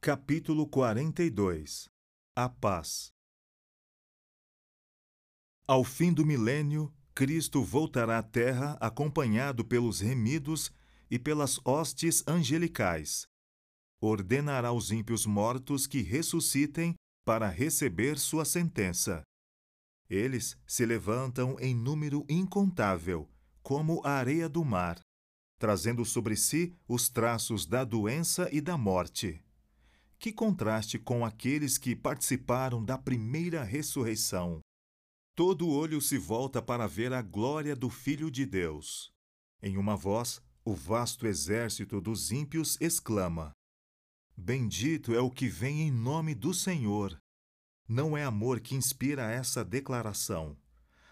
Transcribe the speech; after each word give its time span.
Capítulo 0.00 0.64
42 0.68 1.88
A 2.36 2.48
paz 2.48 3.12
Ao 5.66 5.82
fim 5.82 6.12
do 6.12 6.24
milênio, 6.24 6.94
Cristo 7.12 7.64
voltará 7.64 8.18
à 8.18 8.22
terra 8.22 8.78
acompanhado 8.80 9.64
pelos 9.64 9.98
remidos 9.98 10.70
e 11.10 11.18
pelas 11.18 11.58
hostes 11.64 12.22
angelicais. 12.28 13.26
Ordenará 14.00 14.68
aos 14.68 14.92
ímpios 14.92 15.26
mortos 15.26 15.84
que 15.84 16.00
ressuscitem 16.00 16.94
para 17.24 17.48
receber 17.48 18.20
sua 18.20 18.44
sentença. 18.44 19.24
Eles 20.08 20.56
se 20.64 20.86
levantam 20.86 21.56
em 21.58 21.74
número 21.74 22.24
incontável, 22.28 23.28
como 23.64 24.00
a 24.04 24.12
areia 24.12 24.48
do 24.48 24.64
mar, 24.64 25.00
trazendo 25.58 26.04
sobre 26.04 26.36
si 26.36 26.72
os 26.86 27.08
traços 27.08 27.66
da 27.66 27.84
doença 27.84 28.48
e 28.52 28.60
da 28.60 28.78
morte. 28.78 29.42
Que 30.18 30.32
contraste 30.32 30.98
com 30.98 31.24
aqueles 31.24 31.78
que 31.78 31.94
participaram 31.94 32.84
da 32.84 32.98
primeira 32.98 33.62
ressurreição! 33.62 34.60
Todo 35.36 35.68
olho 35.68 36.00
se 36.00 36.18
volta 36.18 36.60
para 36.60 36.88
ver 36.88 37.12
a 37.12 37.22
glória 37.22 37.76
do 37.76 37.88
Filho 37.88 38.28
de 38.28 38.44
Deus. 38.44 39.12
Em 39.62 39.76
uma 39.76 39.94
voz, 39.94 40.42
o 40.64 40.74
vasto 40.74 41.24
exército 41.24 42.00
dos 42.00 42.32
ímpios 42.32 42.76
exclama: 42.80 43.52
Bendito 44.36 45.14
é 45.14 45.20
o 45.20 45.30
que 45.30 45.48
vem 45.48 45.82
em 45.82 45.90
nome 45.92 46.34
do 46.34 46.52
Senhor. 46.52 47.16
Não 47.88 48.16
é 48.16 48.24
amor 48.24 48.58
que 48.58 48.74
inspira 48.74 49.30
essa 49.30 49.64
declaração. 49.64 50.58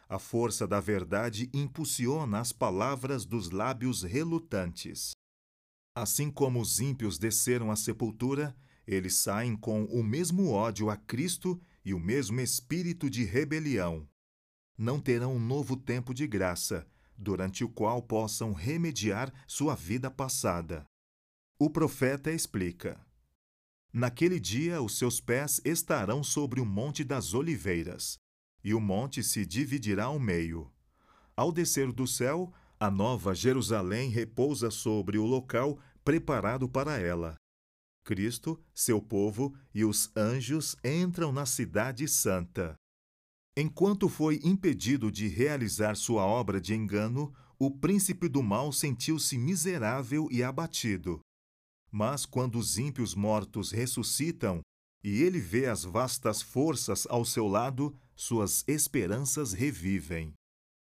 A 0.08 0.18
força 0.18 0.66
da 0.66 0.80
verdade 0.80 1.48
impulsiona 1.54 2.40
as 2.40 2.50
palavras 2.50 3.24
dos 3.24 3.50
lábios 3.50 4.02
relutantes. 4.02 5.12
Assim 5.94 6.28
como 6.28 6.60
os 6.60 6.80
ímpios 6.80 7.18
desceram 7.18 7.70
à 7.70 7.76
sepultura, 7.76 8.56
eles 8.86 9.16
saem 9.16 9.56
com 9.56 9.84
o 9.86 10.02
mesmo 10.02 10.50
ódio 10.50 10.88
a 10.88 10.96
Cristo 10.96 11.60
e 11.84 11.92
o 11.92 11.98
mesmo 11.98 12.40
espírito 12.40 13.10
de 13.10 13.24
rebelião. 13.24 14.08
Não 14.78 15.00
terão 15.00 15.34
um 15.34 15.40
novo 15.40 15.76
tempo 15.76 16.14
de 16.14 16.26
graça, 16.26 16.86
durante 17.16 17.64
o 17.64 17.68
qual 17.68 18.02
possam 18.02 18.52
remediar 18.52 19.32
sua 19.46 19.74
vida 19.74 20.10
passada. 20.10 20.86
O 21.58 21.70
profeta 21.70 22.30
explica: 22.30 23.00
Naquele 23.92 24.38
dia 24.38 24.82
os 24.82 24.98
seus 24.98 25.20
pés 25.20 25.60
estarão 25.64 26.22
sobre 26.22 26.60
o 26.60 26.66
Monte 26.66 27.02
das 27.02 27.32
Oliveiras, 27.32 28.18
e 28.62 28.74
o 28.74 28.80
monte 28.80 29.22
se 29.22 29.46
dividirá 29.46 30.04
ao 30.04 30.18
meio. 30.18 30.70
Ao 31.34 31.50
descer 31.50 31.90
do 31.92 32.06
céu, 32.06 32.52
a 32.78 32.90
nova 32.90 33.34
Jerusalém 33.34 34.10
repousa 34.10 34.70
sobre 34.70 35.18
o 35.18 35.24
local 35.24 35.78
preparado 36.04 36.68
para 36.68 36.98
ela. 36.98 37.36
Cristo, 38.06 38.58
seu 38.72 39.02
povo 39.02 39.52
e 39.74 39.84
os 39.84 40.10
anjos 40.16 40.76
entram 40.84 41.32
na 41.32 41.44
Cidade 41.44 42.06
Santa. 42.06 42.76
Enquanto 43.56 44.08
foi 44.08 44.40
impedido 44.44 45.10
de 45.10 45.26
realizar 45.26 45.96
sua 45.96 46.24
obra 46.24 46.60
de 46.60 46.72
engano, 46.72 47.34
o 47.58 47.68
príncipe 47.68 48.28
do 48.28 48.44
mal 48.44 48.72
sentiu-se 48.72 49.36
miserável 49.36 50.28
e 50.30 50.40
abatido. 50.40 51.20
Mas 51.90 52.24
quando 52.24 52.58
os 52.58 52.78
ímpios 52.78 53.12
mortos 53.14 53.72
ressuscitam 53.72 54.60
e 55.02 55.22
ele 55.22 55.40
vê 55.40 55.66
as 55.66 55.82
vastas 55.82 56.40
forças 56.40 57.06
ao 57.08 57.24
seu 57.24 57.48
lado, 57.48 57.92
suas 58.14 58.62
esperanças 58.68 59.52
revivem. 59.52 60.32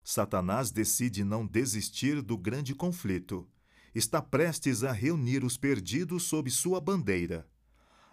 Satanás 0.04 0.70
decide 0.70 1.24
não 1.24 1.46
desistir 1.46 2.20
do 2.20 2.36
grande 2.36 2.74
conflito. 2.74 3.48
Está 3.96 4.20
prestes 4.20 4.84
a 4.84 4.92
reunir 4.92 5.42
os 5.42 5.56
perdidos 5.56 6.24
sob 6.24 6.50
sua 6.50 6.78
bandeira. 6.82 7.48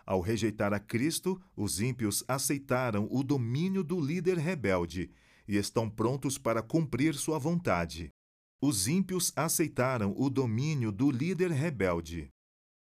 Ao 0.06 0.22
rejeitar 0.22 0.74
a 0.74 0.80
Cristo, 0.80 1.42
os 1.58 1.82
ímpios 1.82 2.24
aceitaram 2.26 3.06
o 3.12 3.22
domínio 3.22 3.84
do 3.84 4.00
líder 4.00 4.38
rebelde 4.38 5.12
e 5.46 5.58
estão 5.58 5.90
prontos 5.90 6.38
para 6.38 6.64
cumprir 6.64 7.16
sua 7.16 7.38
vontade. 7.38 8.14
Os 8.62 8.88
ímpios 8.88 9.34
aceitaram 9.36 10.16
o 10.18 10.30
domínio 10.30 10.90
do 10.90 11.12
líder 11.12 11.52
rebelde. 11.52 12.30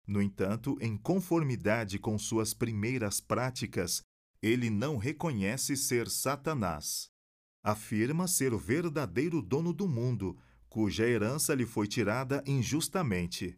No 0.07 0.19
entanto, 0.19 0.75
em 0.81 0.97
conformidade 0.97 1.99
com 1.99 2.17
suas 2.17 2.51
primeiras 2.51 3.21
práticas, 3.21 4.01
ele 4.41 4.71
não 4.71 4.97
reconhece 4.97 5.77
ser 5.77 6.09
Satanás. 6.09 7.11
Afirma 7.63 8.27
ser 8.27 8.55
o 8.55 8.57
verdadeiro 8.57 9.39
dono 9.39 9.71
do 9.71 9.87
mundo, 9.87 10.35
cuja 10.69 11.07
herança 11.07 11.53
lhe 11.53 11.65
foi 11.65 11.87
tirada 11.87 12.43
injustamente. 12.45 13.57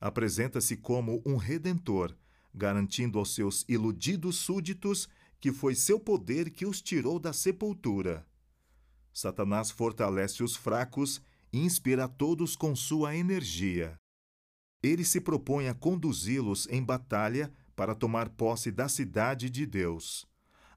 Apresenta-se 0.00 0.76
como 0.76 1.22
um 1.26 1.36
redentor, 1.36 2.16
garantindo 2.54 3.18
aos 3.18 3.34
seus 3.34 3.64
iludidos 3.68 4.36
súditos 4.36 5.08
que 5.40 5.52
foi 5.52 5.74
seu 5.74 6.00
poder 6.00 6.50
que 6.50 6.66
os 6.66 6.80
tirou 6.80 7.18
da 7.18 7.32
sepultura. 7.32 8.26
Satanás 9.12 9.70
fortalece 9.70 10.42
os 10.42 10.54
fracos 10.56 11.20
e 11.52 11.58
inspira 11.58 12.08
todos 12.08 12.54
com 12.54 12.74
sua 12.76 13.16
energia. 13.16 13.98
Ele 14.82 15.04
se 15.04 15.20
propõe 15.20 15.68
a 15.68 15.74
conduzi-los 15.74 16.68
em 16.70 16.82
batalha 16.82 17.52
para 17.74 17.94
tomar 17.94 18.28
posse 18.28 18.70
da 18.70 18.88
cidade 18.88 19.50
de 19.50 19.66
Deus. 19.66 20.26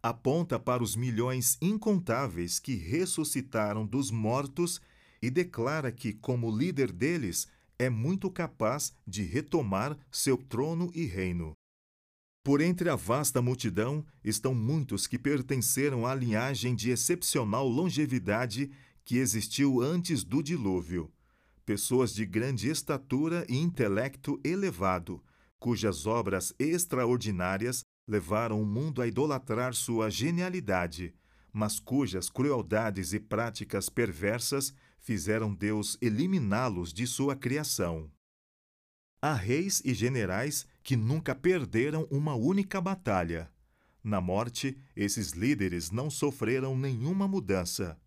Aponta 0.01 0.59
para 0.59 0.81
os 0.81 0.95
milhões 0.95 1.57
incontáveis 1.61 2.59
que 2.59 2.73
ressuscitaram 2.75 3.85
dos 3.85 4.09
mortos 4.09 4.81
e 5.21 5.29
declara 5.29 5.91
que, 5.91 6.13
como 6.13 6.55
líder 6.55 6.91
deles, 6.91 7.47
é 7.77 7.89
muito 7.89 8.29
capaz 8.29 8.93
de 9.05 9.23
retomar 9.23 9.97
seu 10.11 10.37
trono 10.37 10.91
e 10.93 11.05
reino. 11.05 11.53
Por 12.43 12.59
entre 12.59 12.89
a 12.89 12.95
vasta 12.95 13.41
multidão 13.41 14.03
estão 14.23 14.55
muitos 14.55 15.05
que 15.05 15.19
pertenceram 15.19 16.07
à 16.07 16.15
linhagem 16.15 16.73
de 16.75 16.89
excepcional 16.89 17.67
longevidade 17.67 18.71
que 19.05 19.17
existiu 19.17 19.81
antes 19.81 20.23
do 20.23 20.41
dilúvio 20.41 21.11
pessoas 21.71 22.13
de 22.13 22.25
grande 22.25 22.69
estatura 22.69 23.45
e 23.47 23.55
intelecto 23.57 24.39
elevado, 24.43 25.23
cujas 25.59 26.05
obras 26.05 26.53
extraordinárias 26.59 27.83
levaram 28.07 28.61
o 28.61 28.65
mundo 28.65 29.01
a 29.01 29.07
idolatrar 29.07 29.73
sua 29.73 30.09
genialidade, 30.09 31.13
mas 31.53 31.79
cujas 31.79 32.29
crueldades 32.29 33.13
e 33.13 33.21
práticas 33.21 33.87
perversas 33.87 34.73
fizeram 35.01 35.53
Deus 35.53 35.97
eliminá-los 36.01 36.93
de 36.93 37.05
sua 37.05 37.35
criação. 37.35 38.11
Há 39.21 39.33
reis 39.33 39.81
e 39.83 39.93
generais 39.93 40.65
que 40.81 40.95
nunca 40.95 41.35
perderam 41.35 42.07
uma 42.09 42.33
única 42.33 42.79
batalha. 42.79 43.51
Na 44.03 44.19
morte, 44.19 44.77
esses 44.95 45.31
líderes 45.31 45.91
não 45.91 46.09
sofreram 46.09 46.75
nenhuma 46.77 47.27
mudança 47.27 47.99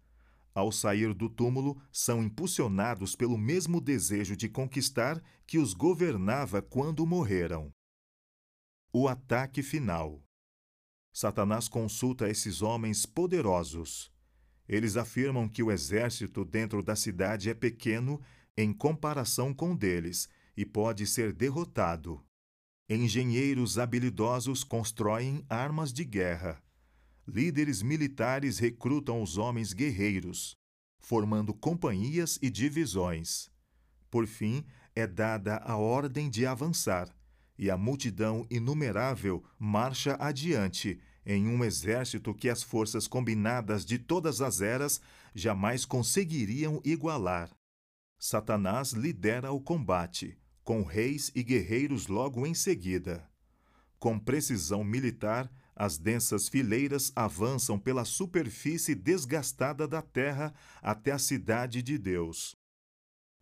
ao 0.54 0.71
sair 0.71 1.12
do 1.12 1.28
túmulo, 1.28 1.83
são 1.91 2.22
impulsionados 2.22 3.16
pelo 3.16 3.37
mesmo 3.37 3.81
desejo 3.81 4.37
de 4.37 4.49
conquistar 4.49 5.21
que 5.47 5.59
os 5.59 5.75
governava 5.75 6.62
quando 6.62 7.04
morreram. 7.04 7.72
O 8.93 9.09
ataque 9.09 9.62
final. 9.62 10.22
Satanás 11.12 11.66
consulta 11.66 12.28
esses 12.28 12.62
homens 12.62 13.04
poderosos. 13.04 14.12
Eles 14.69 14.97
afirmam 14.97 15.49
que 15.49 15.63
o 15.63 15.71
exército 15.71 16.45
dentro 16.45 16.83
da 16.83 16.97
cidade 16.97 17.51
é 17.51 17.55
pequeno 17.55 18.21
em 18.57 18.73
comparação 18.73 19.53
com 19.53 19.73
o 19.73 19.77
deles 19.77 20.29
e 20.57 20.65
pode 20.65 21.07
ser 21.07 21.33
derrotado. 21.33 22.23
Engenheiros 22.89 23.79
habilidosos 23.79 24.63
constroem 24.63 25.45
armas 25.49 25.93
de 25.93 26.05
guerra 26.05 26.63
líderes 27.27 27.83
militares 27.83 28.59
recrutam 28.59 29.23
os 29.23 29.39
homens 29.39 29.73
guerreiros, 29.73 30.57
formando 30.99 31.55
companhias 31.55 32.39
e 32.43 32.51
divisões. 32.51 33.51
Por 34.11 34.27
fim, 34.27 34.65
é 34.95 35.07
dada 35.07 35.57
a 35.59 35.77
ordem 35.77 36.31
de 36.31 36.47
avançar, 36.47 37.09
e 37.59 37.71
a 37.71 37.77
multidão 37.77 38.47
inumerável 38.51 39.43
marcha 39.59 40.17
adiante 40.21 41.01
em 41.26 41.47
um 41.47 41.65
exército 41.65 42.34
que 42.34 42.48
as 42.48 42.62
forças 42.62 43.06
combinadas 43.06 43.84
de 43.84 43.98
todas 43.98 44.41
as 44.41 44.60
eras 44.60 45.00
jamais 45.34 45.84
conseguiriam 45.84 46.80
igualar. 46.84 47.50
Satanás 48.18 48.92
lidera 48.92 49.53
o 49.53 49.60
combate, 49.60 50.38
com 50.62 50.82
reis 50.82 51.30
e 51.34 51.42
guerreiros 51.42 52.06
logo 52.06 52.47
em 52.47 52.54
seguida. 52.54 53.28
Com 53.98 54.18
precisão 54.18 54.84
militar, 54.84 55.50
as 55.74 55.98
densas 55.98 56.48
fileiras 56.48 57.12
avançam 57.16 57.78
pela 57.78 58.04
superfície 58.04 58.94
desgastada 58.94 59.88
da 59.88 60.00
terra 60.00 60.54
até 60.80 61.10
a 61.10 61.18
cidade 61.18 61.82
de 61.82 61.98
Deus. 61.98 62.56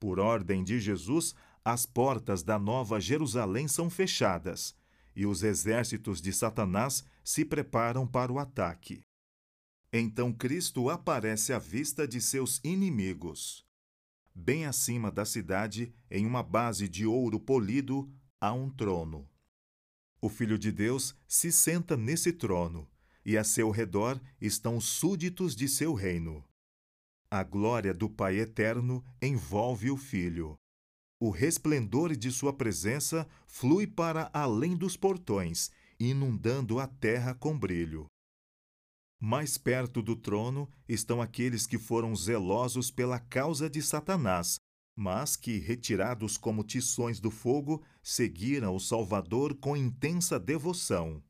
Por 0.01 0.19
ordem 0.19 0.65
de 0.65 0.81
Jesus, 0.81 1.35
as 1.65 1.85
portas 1.85 2.43
da 2.43 2.59
Nova 2.59 2.99
Jerusalém 2.99 3.69
são 3.69 3.91
fechadas 3.91 4.75
e 5.15 5.27
os 5.27 5.43
exércitos 5.43 6.21
de 6.21 6.33
Satanás 6.33 7.05
se 7.25 7.45
preparam 7.45 8.07
para 8.07 8.33
o 8.33 8.39
ataque. 8.39 9.05
Então 9.93 10.33
Cristo 10.33 10.89
aparece 10.89 11.53
à 11.53 11.59
vista 11.59 12.09
de 12.09 12.21
seus 12.21 12.61
inimigos. 12.65 13.67
Bem 14.35 14.65
acima 14.65 15.11
da 15.11 15.27
cidade, 15.27 15.95
em 16.11 16.27
uma 16.27 16.43
base 16.43 16.89
de 16.89 17.05
ouro 17.05 17.39
polido, 17.39 18.11
há 18.41 18.53
um 18.53 18.71
trono. 18.71 19.29
O 20.21 20.29
Filho 20.29 20.59
de 20.59 20.73
Deus 20.73 21.15
se 21.29 21.53
senta 21.53 21.97
nesse 21.97 22.33
trono, 22.33 22.89
e 23.25 23.37
a 23.37 23.45
seu 23.45 23.71
redor 23.71 24.21
estão 24.41 24.77
os 24.77 24.87
súditos 24.87 25.55
de 25.55 25.69
seu 25.69 25.93
reino. 25.93 26.43
A 27.31 27.43
glória 27.43 27.93
do 27.93 28.09
Pai 28.09 28.39
eterno 28.39 29.05
envolve 29.21 29.91
o 29.91 29.97
Filho. 29.97 30.57
O 31.25 31.31
resplendor 31.31 32.17
de 32.17 32.33
sua 32.33 32.53
presença 32.53 33.29
flui 33.47 33.87
para 33.87 34.29
além 34.35 34.77
dos 34.77 34.97
portões, 34.97 35.71
inundando 35.97 36.81
a 36.81 36.89
terra 36.89 37.33
com 37.33 37.57
brilho. 37.57 38.07
Mais 39.21 39.57
perto 39.57 40.03
do 40.03 40.17
trono 40.17 40.69
estão 40.89 41.23
aqueles 41.23 41.65
que 41.65 41.79
foram 41.79 42.17
zelosos 42.17 42.91
pela 42.91 43.21
causa 43.21 43.71
de 43.71 43.81
Satanás, 43.81 44.57
mas 44.97 45.37
que, 45.37 45.59
retirados 45.59 46.37
como 46.37 46.65
tições 46.65 47.21
do 47.21 47.31
fogo, 47.31 47.85
seguiram 48.03 48.75
o 48.75 48.81
Salvador 48.81 49.55
com 49.55 49.77
intensa 49.77 50.41
devoção. 50.41 51.23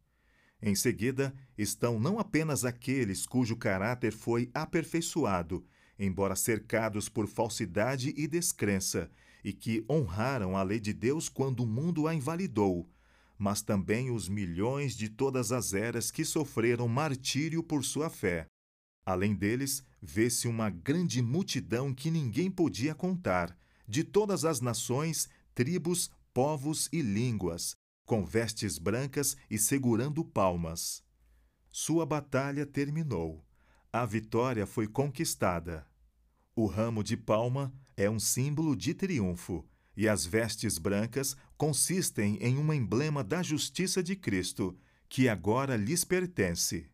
Em 0.62 0.74
seguida, 0.74 1.34
estão 1.58 2.00
não 2.00 2.18
apenas 2.18 2.64
aqueles 2.64 3.26
cujo 3.26 3.56
caráter 3.56 4.14
foi 4.14 4.50
aperfeiçoado, 4.54 5.66
embora 5.98 6.34
cercados 6.34 7.10
por 7.10 7.26
falsidade 7.26 8.14
e 8.16 8.26
descrença, 8.26 9.10
e 9.44 9.52
que 9.52 9.84
honraram 9.90 10.56
a 10.56 10.62
lei 10.62 10.78
de 10.78 10.92
Deus 10.92 11.28
quando 11.28 11.60
o 11.60 11.66
mundo 11.66 12.06
a 12.06 12.14
invalidou, 12.14 12.88
mas 13.38 13.62
também 13.62 14.10
os 14.10 14.28
milhões 14.28 14.96
de 14.96 15.08
todas 15.08 15.50
as 15.50 15.74
eras 15.74 16.10
que 16.10 16.24
sofreram 16.24 16.86
martírio 16.86 17.62
por 17.62 17.84
sua 17.84 18.08
fé. 18.08 18.46
Além 19.04 19.34
deles, 19.34 19.82
vê-se 20.00 20.46
uma 20.46 20.70
grande 20.70 21.20
multidão 21.20 21.92
que 21.92 22.10
ninguém 22.10 22.50
podia 22.50 22.94
contar, 22.94 23.56
de 23.88 24.04
todas 24.04 24.44
as 24.44 24.60
nações, 24.60 25.28
tribos, 25.54 26.10
povos 26.32 26.88
e 26.92 27.02
línguas, 27.02 27.74
com 28.06 28.24
vestes 28.24 28.78
brancas 28.78 29.36
e 29.50 29.58
segurando 29.58 30.24
palmas. 30.24 31.02
Sua 31.68 32.06
batalha 32.06 32.64
terminou. 32.64 33.44
A 33.92 34.06
vitória 34.06 34.66
foi 34.66 34.86
conquistada. 34.86 35.86
O 36.54 36.66
ramo 36.66 37.02
de 37.02 37.16
palma 37.16 37.72
é 37.96 38.08
um 38.08 38.18
símbolo 38.18 38.76
de 38.76 38.94
triunfo, 38.94 39.66
e 39.96 40.08
as 40.08 40.24
vestes 40.24 40.78
brancas 40.78 41.36
consistem 41.56 42.38
em 42.40 42.56
um 42.58 42.72
emblema 42.72 43.22
da 43.22 43.42
justiça 43.42 44.02
de 44.02 44.16
Cristo, 44.16 44.76
que 45.08 45.28
agora 45.28 45.76
lhes 45.76 46.04
pertence. 46.04 46.90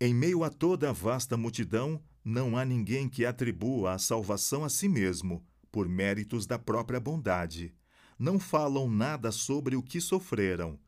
Em 0.00 0.14
meio 0.14 0.44
a 0.44 0.50
toda 0.50 0.90
a 0.90 0.92
vasta 0.92 1.36
multidão, 1.36 2.02
não 2.24 2.56
há 2.56 2.64
ninguém 2.64 3.08
que 3.08 3.24
atribua 3.24 3.92
a 3.92 3.98
salvação 3.98 4.64
a 4.64 4.68
si 4.68 4.88
mesmo, 4.88 5.46
por 5.70 5.88
méritos 5.88 6.46
da 6.46 6.58
própria 6.58 6.98
bondade. 6.98 7.74
Não 8.18 8.38
falam 8.38 8.90
nada 8.90 9.30
sobre 9.30 9.76
o 9.76 9.82
que 9.82 10.00
sofreram. 10.00 10.78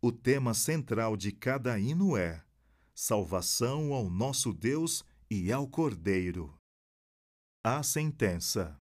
O 0.00 0.10
tema 0.10 0.54
central 0.54 1.16
de 1.16 1.32
cada 1.32 1.78
hino 1.78 2.16
é: 2.16 2.42
salvação 2.94 3.92
ao 3.92 4.10
nosso 4.10 4.52
Deus 4.52 5.04
e 5.30 5.52
ao 5.52 5.68
Cordeiro. 5.68 6.57
A 7.64 7.82
sentença. 7.82 8.76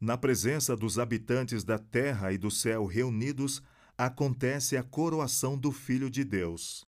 Na 0.00 0.16
presença 0.16 0.76
dos 0.76 1.00
habitantes 1.00 1.64
da 1.64 1.80
terra 1.80 2.32
e 2.32 2.38
do 2.38 2.48
céu 2.48 2.86
reunidos, 2.86 3.60
acontece 3.98 4.76
a 4.76 4.84
coroação 4.84 5.58
do 5.58 5.72
Filho 5.72 6.08
de 6.08 6.22
Deus. 6.22 6.84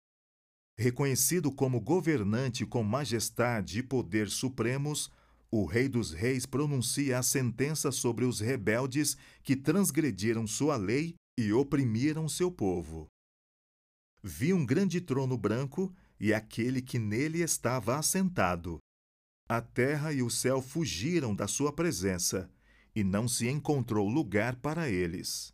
Reconhecido 0.77 1.51
como 1.51 1.81
governante 1.81 2.63
com 2.63 2.83
majestade 2.83 3.79
e 3.79 3.83
poder 3.83 4.29
supremos, 4.29 5.09
o 5.49 5.65
Rei 5.65 5.89
dos 5.89 6.13
Reis 6.13 6.45
pronuncia 6.45 7.17
a 7.17 7.23
sentença 7.23 7.91
sobre 7.91 8.23
os 8.23 8.39
rebeldes 8.39 9.17
que 9.41 9.55
transgrediram 9.55 10.45
sua 10.45 10.77
lei 10.77 11.15
e 11.35 11.51
oprimiram 11.51 12.29
seu 12.29 12.51
povo. 12.51 13.07
Vi 14.21 14.53
um 14.53 14.63
grande 14.63 15.01
trono 15.01 15.35
branco 15.35 15.91
e 16.19 16.35
aquele 16.35 16.83
que 16.83 16.99
nele 16.99 17.41
estava 17.41 17.97
assentado. 17.97 18.77
A 19.51 19.61
terra 19.61 20.13
e 20.13 20.21
o 20.21 20.29
céu 20.29 20.61
fugiram 20.61 21.33
da 21.33 21.47
sua 21.47 21.73
presença 21.73 22.47
e 22.95 23.03
não 23.03 23.27
se 23.27 23.49
encontrou 23.49 24.07
lugar 24.07 24.57
para 24.57 24.87
eles. 24.87 25.51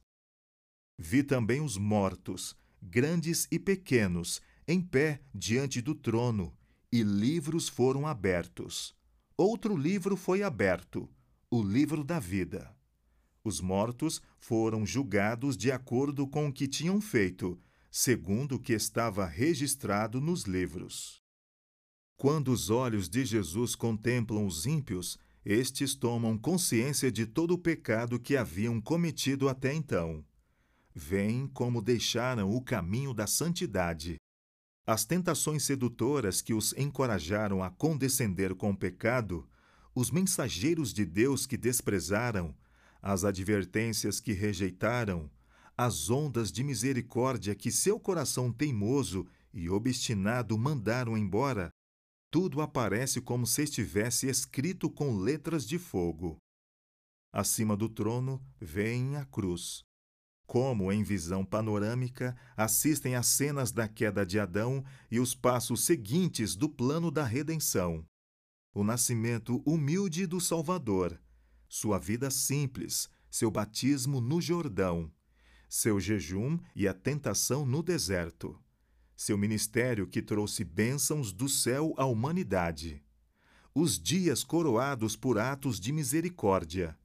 Vi 1.00 1.24
também 1.24 1.62
os 1.62 1.78
mortos, 1.78 2.58
grandes 2.82 3.48
e 3.50 3.58
pequenos, 3.58 4.42
em 4.68 4.82
pé 4.82 5.22
diante 5.34 5.82
do 5.82 5.96
trono, 5.96 6.54
e 6.92 7.04
livros 7.04 7.70
foram 7.70 8.06
abertos. 8.06 8.94
Outro 9.38 9.78
livro 9.78 10.18
foi 10.18 10.44
aberto, 10.44 11.10
o 11.50 11.64
livro 11.64 12.04
da 12.04 12.20
vida. 12.20 12.76
Os 13.46 13.62
mortos 13.62 14.22
foram 14.38 14.86
julgados 14.86 15.56
de 15.56 15.72
acordo 15.72 16.28
com 16.28 16.48
o 16.48 16.54
que 16.54 16.68
tinham 16.68 17.00
feito, 17.00 17.58
segundo 17.90 18.56
o 18.56 18.60
que 18.60 18.74
estava 18.74 19.26
registrado 19.26 20.20
nos 20.20 20.44
livros. 20.44 21.25
Quando 22.18 22.52
os 22.52 22.70
olhos 22.70 23.10
de 23.10 23.26
Jesus 23.26 23.76
contemplam 23.76 24.46
os 24.46 24.66
ímpios, 24.66 25.20
estes 25.46 25.94
tomam 25.94 26.38
consciência 26.38 27.12
de 27.12 27.26
todo 27.26 27.52
o 27.52 27.58
pecado 27.58 28.20
que 28.20 28.38
haviam 28.38 28.80
cometido 28.80 29.50
até 29.50 29.74
então. 29.74 30.24
Veem 30.94 31.46
como 31.46 31.82
deixaram 31.82 32.56
o 32.56 32.62
caminho 32.62 33.14
da 33.14 33.28
santidade. 33.28 34.16
As 34.88 35.04
tentações 35.04 35.64
sedutoras 35.64 36.42
que 36.42 36.54
os 36.54 36.74
encorajaram 36.78 37.62
a 37.62 37.70
condescender 37.70 38.56
com 38.56 38.72
o 38.72 38.78
pecado, 38.78 39.48
os 39.94 40.10
mensageiros 40.10 40.94
de 40.94 41.06
Deus 41.06 41.46
que 41.46 41.58
desprezaram, 41.58 42.56
as 43.02 43.24
advertências 43.24 44.20
que 44.20 44.32
rejeitaram, 44.32 45.30
as 45.78 46.10
ondas 46.10 46.52
de 46.52 46.64
misericórdia 46.64 47.54
que 47.54 47.72
seu 47.72 48.00
coração 48.00 48.52
teimoso 48.52 49.28
e 49.54 49.70
obstinado 49.70 50.58
mandaram 50.58 51.18
embora, 51.18 51.70
tudo 52.36 52.60
aparece 52.60 53.22
como 53.22 53.48
se 53.48 53.64
estivesse 53.64 54.28
escrito 54.28 54.90
com 54.90 55.16
letras 55.16 55.66
de 55.66 55.80
fogo. 55.80 56.36
Acima 57.32 57.78
do 57.78 57.88
trono 57.88 58.46
vem 58.60 59.16
a 59.16 59.24
cruz. 59.24 59.86
Como, 60.46 60.92
em 60.92 61.02
visão 61.02 61.46
panorâmica, 61.46 62.36
assistem 62.58 63.16
às 63.16 63.28
cenas 63.28 63.72
da 63.72 63.88
queda 63.88 64.26
de 64.26 64.38
Adão 64.38 64.84
e 65.10 65.18
os 65.18 65.34
passos 65.34 65.86
seguintes 65.86 66.58
do 66.58 66.68
plano 66.68 67.10
da 67.10 67.24
redenção. 67.24 68.06
O 68.74 68.84
nascimento 68.84 69.64
humilde 69.66 70.28
do 70.28 70.42
Salvador, 70.42 71.18
sua 71.70 71.98
vida 71.98 72.30
simples, 72.30 73.08
seu 73.32 73.50
batismo 73.50 74.20
no 74.20 74.42
Jordão, 74.42 75.10
seu 75.70 76.02
jejum 76.02 76.60
e 76.76 76.86
a 76.86 76.94
tentação 76.94 77.66
no 77.66 77.82
deserto 77.82 78.62
seu 79.16 79.38
ministério 79.38 80.08
que 80.08 80.22
trouxe 80.22 80.64
bênçãos 80.64 81.32
do 81.32 81.48
céu 81.48 81.94
à 81.98 82.06
humanidade, 82.06 83.02
os 83.74 84.00
dias 84.00 84.44
coroados 84.44 85.16
por 85.16 85.38
atos 85.38 85.80
de 85.80 85.92
misericórdia, 85.92 86.98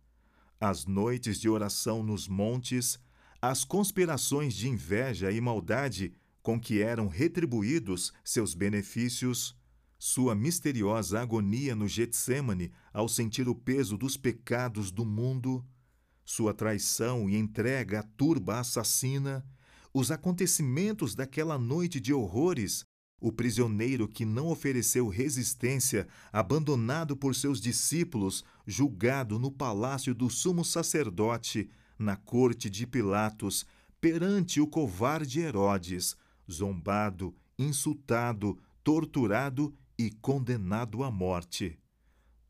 as 0.60 0.86
noites 0.86 1.40
de 1.40 1.48
oração 1.48 2.02
nos 2.02 2.28
montes, 2.28 2.98
as 3.40 3.64
conspirações 3.64 4.54
de 4.54 4.68
inveja 4.68 5.32
e 5.32 5.40
maldade 5.40 6.14
com 6.42 6.60
que 6.60 6.80
eram 6.80 7.08
retribuídos 7.08 8.12
seus 8.24 8.54
benefícios, 8.54 9.56
sua 9.98 10.34
misteriosa 10.34 11.20
agonia 11.20 11.74
no 11.74 11.86
Getsemane 11.86 12.72
ao 12.92 13.08
sentir 13.08 13.48
o 13.48 13.54
peso 13.54 13.98
dos 13.98 14.16
pecados 14.16 14.90
do 14.90 15.04
mundo, 15.04 15.64
sua 16.24 16.54
traição 16.54 17.28
e 17.28 17.36
entrega 17.36 18.00
à 18.00 18.02
turba 18.02 18.60
assassina, 18.60 19.44
os 19.92 20.10
acontecimentos 20.10 21.14
daquela 21.14 21.58
noite 21.58 21.98
de 21.98 22.12
horrores, 22.12 22.84
o 23.20 23.30
prisioneiro 23.30 24.08
que 24.08 24.24
não 24.24 24.48
ofereceu 24.48 25.08
resistência, 25.08 26.08
abandonado 26.32 27.16
por 27.16 27.34
seus 27.34 27.60
discípulos, 27.60 28.44
julgado 28.66 29.38
no 29.38 29.50
palácio 29.50 30.14
do 30.14 30.30
sumo 30.30 30.64
sacerdote, 30.64 31.68
na 31.98 32.16
corte 32.16 32.70
de 32.70 32.86
Pilatos, 32.86 33.66
perante 34.00 34.60
o 34.60 34.66
covarde 34.66 35.40
Herodes, 35.40 36.16
zombado, 36.50 37.34
insultado, 37.58 38.58
torturado 38.82 39.74
e 39.98 40.10
condenado 40.10 41.04
à 41.04 41.10
morte. 41.10 41.78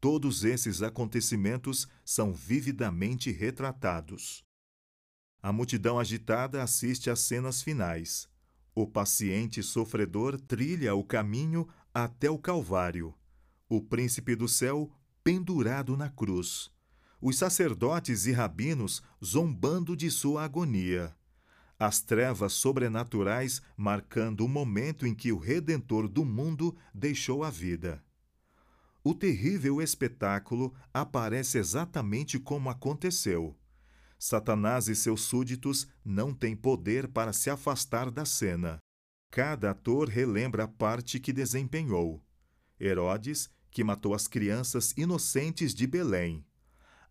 Todos 0.00 0.44
esses 0.44 0.82
acontecimentos 0.82 1.88
são 2.04 2.32
vividamente 2.32 3.32
retratados. 3.32 4.44
A 5.42 5.52
multidão 5.52 5.99
agitada 5.99 6.62
assiste 6.62 7.09
às 7.09 7.20
cenas 7.20 7.62
finais. 7.62 8.28
O 8.75 8.87
paciente 8.87 9.62
sofredor 9.62 10.38
trilha 10.38 10.94
o 10.94 11.02
caminho 11.02 11.66
até 11.94 12.30
o 12.30 12.38
Calvário. 12.38 13.14
O 13.68 13.80
príncipe 13.80 14.37
do 14.37 14.47
céu 14.47 14.92
pendurado 15.25 15.97
na 15.97 16.11
cruz. 16.11 16.70
Os 17.23 17.38
sacerdotes 17.38 18.26
e 18.26 18.32
rabinos 18.32 19.02
zombando 19.25 19.97
de 19.97 20.11
sua 20.11 20.44
agonia. 20.44 21.14
As 21.78 22.02
trevas 22.02 22.52
sobrenaturais 22.52 23.62
marcando 23.76 24.44
o 24.44 24.49
momento 24.49 25.06
em 25.06 25.14
que 25.14 25.32
o 25.32 25.38
Redentor 25.38 26.06
do 26.06 26.25
mundo 26.25 26.76
deixou 26.94 27.42
a 27.42 27.49
vida. 27.49 28.04
O 29.02 29.14
terrível 29.14 29.80
espetáculo 29.80 30.75
aparece 30.92 31.56
exatamente 31.56 32.38
como 32.38 32.68
aconteceu 32.68 33.56
Satanás 34.23 34.87
e 34.87 34.95
seus 34.95 35.23
súditos 35.23 35.89
não 36.05 36.35
têm 36.35 36.55
poder 36.55 37.09
para 37.09 37.33
se 37.33 37.49
afastar 37.49 38.11
da 38.11 38.27
cena. 38.27 38.79
Cada 39.31 39.71
ator 39.71 40.11
relembra 40.11 40.65
a 40.65 40.69
parte 40.69 41.19
que 41.19 41.33
desempenhou. 41.33 42.23
Herodes, 42.79 43.49
que 43.71 43.83
matou 43.83 44.12
as 44.12 44.29
crianças 44.29 44.93
inocentes 44.95 45.75
de 45.75 45.87
Belém. 45.87 46.45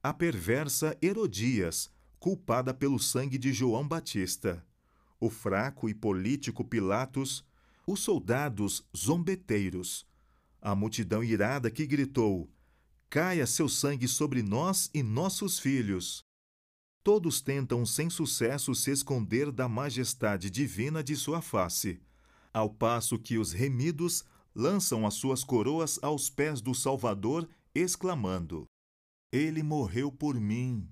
A 0.04 0.14
perversa 0.14 0.96
Herodias, 1.02 1.90
culpada 2.20 2.76
pelo 2.76 3.00
sangue 3.00 3.40
de 3.40 3.52
João 3.52 3.88
Batista. 3.88 4.64
O 5.20 5.32
fraco 5.32 5.90
e 5.90 5.96
político 5.96 6.64
Pilatos, 6.64 7.44
os 7.88 8.02
soldados 8.02 8.88
zombeteiros. 8.96 10.06
A 10.62 10.76
multidão 10.76 11.24
irada 11.24 11.72
que 11.72 11.88
gritou: 11.88 12.54
Caia 13.10 13.48
seu 13.48 13.68
sangue 13.68 14.08
sobre 14.08 14.44
nós 14.44 14.92
e 14.94 15.02
nossos 15.02 15.58
filhos. 15.58 16.29
Todos 17.04 17.42
tentam 17.42 17.86
sem 17.86 18.10
sucesso 18.10 18.76
se 18.76 18.92
esconder 18.92 19.52
da 19.52 19.68
majestade 19.68 20.50
divina 20.50 21.04
de 21.04 21.16
sua 21.16 21.42
face, 21.42 22.02
ao 22.54 22.70
passo 22.70 23.18
que 23.18 23.38
os 23.38 23.54
remidos 23.54 24.26
lançam 24.54 25.08
as 25.08 25.14
suas 25.14 25.44
coroas 25.44 25.98
aos 26.02 26.30
pés 26.30 26.62
do 26.62 26.76
Salvador, 26.76 27.48
exclamando: 27.74 28.66
Ele 29.32 29.64
morreu 29.64 30.12
por 30.12 30.40
mim. 30.40 30.90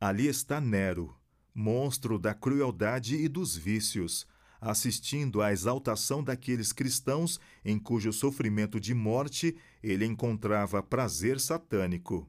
Ali 0.00 0.26
está 0.26 0.60
Nero, 0.60 1.14
monstro 1.54 2.18
da 2.18 2.34
crueldade 2.34 3.16
e 3.16 3.28
dos 3.28 3.56
vícios, 3.56 4.26
assistindo 4.60 5.40
à 5.40 5.52
exaltação 5.52 6.24
daqueles 6.24 6.72
cristãos 6.72 7.38
em 7.64 7.78
cujo 7.78 8.12
sofrimento 8.12 8.80
de 8.80 8.94
morte 8.94 9.56
ele 9.82 10.04
encontrava 10.04 10.82
prazer 10.82 11.38
satânico. 11.38 12.28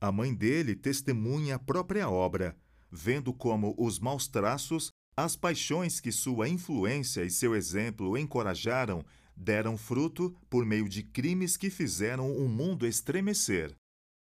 A 0.00 0.12
mãe 0.12 0.32
dele 0.32 0.76
testemunha 0.76 1.56
a 1.56 1.58
própria 1.58 2.08
obra, 2.08 2.56
vendo 2.90 3.32
como 3.32 3.74
os 3.76 3.98
maus 3.98 4.28
traços, 4.28 4.92
as 5.16 5.34
paixões 5.34 5.98
que 5.98 6.12
sua 6.12 6.48
influência 6.48 7.24
e 7.24 7.30
seu 7.30 7.56
exemplo 7.56 8.16
encorajaram, 8.16 9.04
deram 9.36 9.76
fruto 9.76 10.36
por 10.48 10.64
meio 10.64 10.88
de 10.88 11.02
crimes 11.02 11.56
que 11.56 11.70
fizeram 11.70 12.30
o 12.30 12.48
mundo 12.48 12.86
estremecer. 12.86 13.74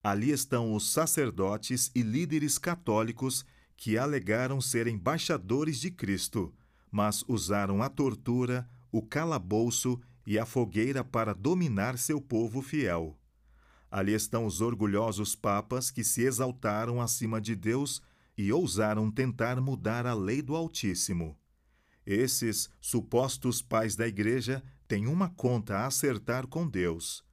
Ali 0.01 0.31
estão 0.31 0.73
os 0.73 0.93
sacerdotes 0.93 1.91
e 1.93 2.01
líderes 2.01 2.57
católicos 2.57 3.45
que 3.75 3.97
alegaram 3.97 4.61
ser 4.61 4.87
embaixadores 4.87 5.79
de 5.79 5.91
Cristo, 5.91 6.53
mas 6.89 7.25
usaram 7.27 7.83
a 7.83 7.89
tortura, 7.89 8.67
o 8.89 9.01
calabouço 9.01 9.99
e 10.25 10.39
a 10.39 10.45
fogueira 10.45 11.03
para 11.03 11.33
dominar 11.33 11.97
seu 11.97 12.21
povo 12.21 12.61
fiel. 12.61 13.16
Ali 13.89 14.13
estão 14.13 14.45
os 14.45 14.61
orgulhosos 14.61 15.35
papas 15.35 15.89
que 15.89 16.03
se 16.03 16.23
exaltaram 16.23 17.01
acima 17.01 17.39
de 17.39 17.55
Deus 17.55 18.01
e 18.37 18.51
ousaram 18.51 19.09
tentar 19.09 19.59
mudar 19.61 20.05
a 20.05 20.13
lei 20.13 20.41
do 20.41 20.55
Altíssimo. 20.55 21.37
Esses 22.05 22.69
supostos 22.79 23.61
pais 23.61 23.95
da 23.95 24.07
Igreja 24.07 24.63
têm 24.87 25.07
uma 25.07 25.29
conta 25.29 25.77
a 25.77 25.87
acertar 25.87 26.47
com 26.47 26.67
Deus. 26.67 27.25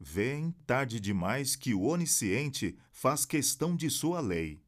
Vêem 0.00 0.52
tarde 0.66 1.00
demais 1.00 1.56
que 1.56 1.74
o 1.74 1.82
Onisciente 1.82 2.76
faz 2.90 3.24
questão 3.24 3.76
de 3.76 3.90
sua 3.90 4.20
lei. 4.20 4.62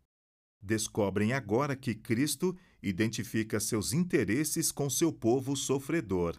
Descobrem 0.60 1.32
agora 1.32 1.74
que 1.74 1.94
Cristo 1.94 2.56
identifica 2.82 3.58
seus 3.58 3.92
interesses 3.92 4.70
com 4.70 4.90
seu 4.90 5.12
povo 5.12 5.56
sofredor. 5.56 6.36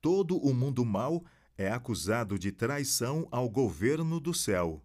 Todo 0.00 0.36
o 0.38 0.52
mundo 0.52 0.84
mau 0.84 1.24
é 1.56 1.70
acusado 1.70 2.38
de 2.38 2.52
traição 2.52 3.26
ao 3.30 3.48
governo 3.48 4.20
do 4.20 4.34
céu. 4.34 4.84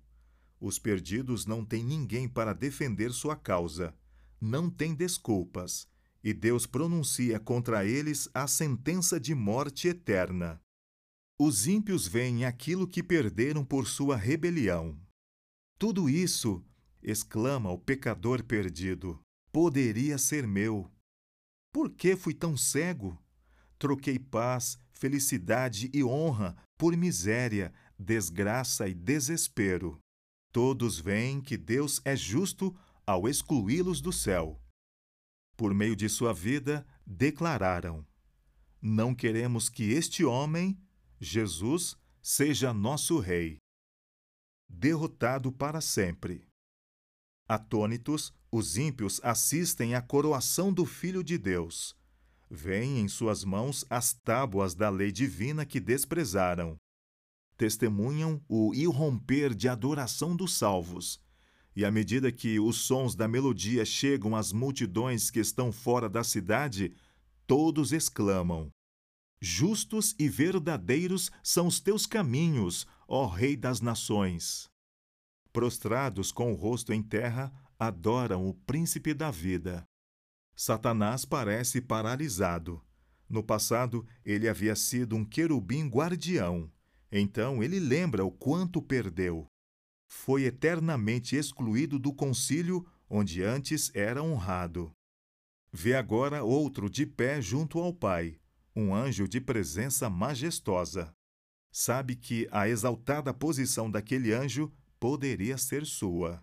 Os 0.60 0.80
perdidos 0.80 1.46
não 1.46 1.66
têm 1.66 1.84
ninguém 1.84 2.28
para 2.28 2.54
defender 2.54 3.12
sua 3.12 3.36
causa, 3.36 3.96
não 4.40 4.70
têm 4.70 4.94
desculpas, 4.94 5.88
e 6.24 6.34
Deus 6.34 6.66
pronuncia 6.66 7.40
contra 7.40 7.86
eles 7.86 8.30
a 8.34 8.48
sentença 8.48 9.20
de 9.20 9.34
morte 9.34 9.88
eterna. 9.88 10.62
Os 11.40 11.66
ímpios 11.66 12.08
veem 12.08 12.46
aquilo 12.46 12.88
que 12.88 13.02
perderam 13.02 13.66
por 13.66 13.88
sua 13.88 14.16
rebelião. 14.16 14.96
Tudo 15.80 16.08
isso, 16.08 16.64
exclama 17.02 17.72
o 17.72 17.80
pecador 17.80 18.44
perdido, 18.44 19.20
poderia 19.52 20.20
ser 20.20 20.46
meu. 20.46 20.90
Por 21.74 21.90
que 21.90 22.16
fui 22.16 22.36
tão 22.36 22.56
cego? 22.56 23.18
Troquei 23.80 24.20
paz, 24.20 24.78
felicidade 25.02 25.90
e 25.92 26.04
honra 26.04 26.56
por 26.78 26.96
miséria, 26.96 27.74
desgraça 27.98 28.88
e 28.88 28.94
desespero. 28.94 30.00
Todos 30.54 31.00
veem 31.00 31.42
que 31.42 31.58
Deus 31.58 32.00
é 32.06 32.16
justo 32.16 32.78
ao 33.04 33.28
excluí-los 33.28 34.00
do 34.00 34.14
céu. 34.14 34.62
Por 35.58 35.74
meio 35.74 35.96
de 35.96 36.08
sua 36.08 36.34
vida, 36.34 36.86
declararam: 37.04 38.06
Não 38.80 39.16
queremos 39.16 39.70
que 39.70 39.92
este 39.92 40.24
homem, 40.24 40.80
Jesus, 41.20 41.98
seja 42.22 42.72
nosso 42.72 43.18
rei. 43.18 43.58
Derrotado 44.70 45.52
para 45.52 45.82
sempre. 45.82 46.48
Atônitos, 47.50 48.32
os 48.52 48.78
ímpios 48.78 49.20
assistem 49.24 49.96
à 49.96 50.02
coroação 50.02 50.72
do 50.72 50.86
Filho 50.86 51.24
de 51.24 51.40
Deus 51.40 52.00
veem 52.54 53.00
em 53.00 53.08
suas 53.08 53.46
mãos 53.46 53.86
as 53.90 54.14
tábuas 54.14 54.76
da 54.76 54.90
lei 54.90 55.10
divina 55.10 55.66
que 55.66 55.80
desprezaram. 55.80 56.76
Testemunham 57.56 58.44
o 58.50 58.74
irromper 58.76 59.56
de 59.56 59.70
adoração 59.70 60.36
dos 60.36 60.58
salvos. 60.58 61.18
E 61.74 61.86
à 61.86 61.92
medida 61.92 62.30
que 62.30 62.60
os 62.60 62.82
sons 62.82 63.16
da 63.16 63.26
melodia 63.26 63.86
chegam 63.86 64.36
às 64.36 64.52
multidões 64.52 65.32
que 65.32 65.40
estão 65.40 65.72
fora 65.72 66.10
da 66.10 66.26
cidade, 66.26 66.94
todos 67.48 67.94
exclamam: 67.94 68.70
Justos 69.40 70.14
e 70.20 70.28
verdadeiros 70.28 71.32
são 71.42 71.68
os 71.68 71.80
teus 71.80 72.06
caminhos, 72.06 72.86
ó 73.08 73.28
Rei 73.28 73.56
das 73.56 73.80
Nações. 73.80 74.70
Prostrados 75.54 76.32
com 76.34 76.52
o 76.52 76.56
rosto 76.56 76.92
em 76.92 77.02
terra, 77.02 77.54
adoram 77.80 78.46
o 78.46 78.54
Príncipe 78.54 79.14
da 79.14 79.32
Vida. 79.32 79.86
Satanás 80.64 81.26
parece 81.26 81.82
paralisado. 81.82 82.86
No 83.28 83.42
passado, 83.42 84.06
ele 84.24 84.48
havia 84.48 84.76
sido 84.76 85.16
um 85.16 85.26
querubim 85.26 85.90
guardião. 85.90 86.72
Então 87.12 87.64
ele 87.64 87.80
lembra 87.80 88.24
o 88.24 88.30
quanto 88.30 88.80
perdeu. 88.80 89.48
Foi 90.08 90.44
eternamente 90.44 91.36
excluído 91.36 91.98
do 91.98 92.14
concílio 92.14 92.86
onde 93.10 93.42
antes 93.42 93.90
era 93.96 94.22
honrado. 94.22 94.92
Vê 95.74 95.96
agora 95.96 96.44
outro 96.44 96.92
de 96.92 97.08
pé 97.08 97.42
junto 97.42 97.80
ao 97.80 97.92
Pai, 97.92 98.40
um 98.76 98.94
anjo 98.94 99.28
de 99.28 99.42
presença 99.42 100.12
majestosa. 100.12 101.12
Sabe 101.72 102.16
que 102.16 102.48
a 102.52 102.70
exaltada 102.70 103.34
posição 103.34 103.90
daquele 103.90 104.32
anjo 104.32 104.72
poderia 105.00 105.58
ser 105.58 105.88
sua. 105.88 106.40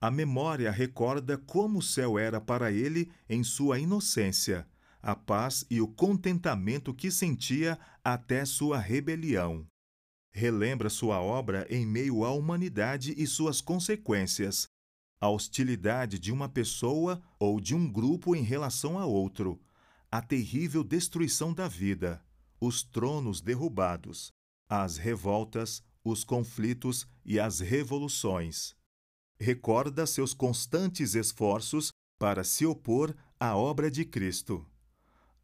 A 0.00 0.12
memória 0.12 0.70
recorda 0.70 1.36
como 1.36 1.80
o 1.80 1.82
céu 1.82 2.16
era 2.16 2.40
para 2.40 2.70
ele 2.70 3.10
em 3.28 3.42
sua 3.42 3.80
inocência, 3.80 4.64
a 5.02 5.16
paz 5.16 5.66
e 5.68 5.80
o 5.80 5.88
contentamento 5.88 6.94
que 6.94 7.10
sentia 7.10 7.76
até 8.04 8.44
sua 8.44 8.78
rebelião. 8.78 9.66
Relembra 10.30 10.88
sua 10.88 11.20
obra 11.20 11.66
em 11.68 11.84
meio 11.84 12.24
à 12.24 12.30
humanidade 12.30 13.12
e 13.16 13.26
suas 13.26 13.60
consequências, 13.60 14.68
a 15.20 15.28
hostilidade 15.28 16.16
de 16.16 16.30
uma 16.30 16.48
pessoa 16.48 17.20
ou 17.36 17.60
de 17.60 17.74
um 17.74 17.90
grupo 17.90 18.36
em 18.36 18.42
relação 18.42 19.00
a 19.00 19.04
outro, 19.04 19.60
a 20.12 20.22
terrível 20.22 20.84
destruição 20.84 21.52
da 21.52 21.66
vida, 21.66 22.24
os 22.60 22.84
tronos 22.84 23.40
derrubados, 23.40 24.32
as 24.68 24.96
revoltas, 24.96 25.82
os 26.04 26.22
conflitos 26.22 27.04
e 27.24 27.40
as 27.40 27.58
revoluções 27.58 28.77
recorda 29.40 30.06
seus 30.06 30.34
constantes 30.34 31.14
esforços 31.14 31.92
para 32.18 32.42
se 32.42 32.66
opor 32.66 33.14
à 33.38 33.56
obra 33.56 33.90
de 33.90 34.04
Cristo. 34.04 34.66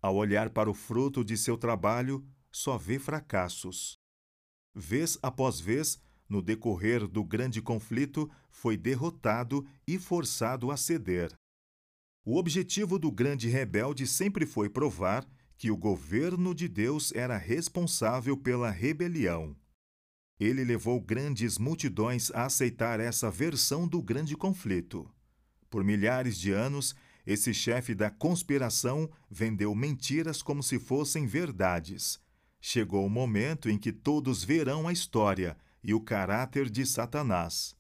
Ao 0.03 0.17
olhar 0.17 0.51
para 0.51 0.69
o 0.69 0.75
fruto 0.75 1.25
de 1.25 1.37
seu 1.37 1.57
trabalho, 1.57 2.27
só 2.51 2.77
vê 2.77 2.99
fracassos. 2.99 3.97
Vez 4.75 5.19
após 5.23 5.61
vez, 5.61 5.99
no 6.29 6.43
decorrer 6.43 7.07
do 7.07 7.23
grande 7.23 7.63
conflito, 7.63 8.31
foi 8.51 8.77
derrotado 8.77 9.67
e 9.87 9.99
forçado 9.99 10.71
a 10.71 10.77
ceder. 10.77 11.33
O 12.25 12.37
objetivo 12.37 12.99
do 12.99 13.13
grande 13.13 13.49
rebelde 13.49 14.07
sempre 14.07 14.47
foi 14.47 14.69
provar 14.69 15.27
que 15.57 15.71
o 15.71 15.77
governo 15.77 16.55
de 16.55 16.69
Deus 16.69 17.13
era 17.13 17.37
responsável 17.37 18.37
pela 18.37 18.71
rebelião. 18.71 19.55
Ele 20.39 20.65
levou 20.65 21.01
grandes 21.01 21.59
multidões 21.59 22.31
a 22.33 22.47
aceitar 22.47 23.01
essa 23.01 23.31
versão 23.31 23.87
do 23.87 24.03
grande 24.03 24.37
conflito. 24.37 25.09
Por 25.71 25.85
milhares 25.85 26.39
de 26.39 26.51
anos, 26.51 26.95
esse 27.27 27.55
chefe 27.55 27.95
da 27.95 28.11
conspiração 28.11 29.11
vendeu 29.31 29.75
mentiras 29.75 30.43
como 30.43 30.63
se 30.63 30.79
fossem 30.79 31.27
verdades. 31.27 32.21
Chegou 32.61 33.07
o 33.07 33.11
momento 33.11 33.69
em 33.71 33.79
que 33.79 33.93
todos 33.93 34.43
verão 34.45 34.89
a 34.89 34.93
história 34.93 35.57
e 35.83 35.95
o 35.95 36.01
caráter 36.01 36.69
de 36.69 36.85
Satanás. 36.85 37.77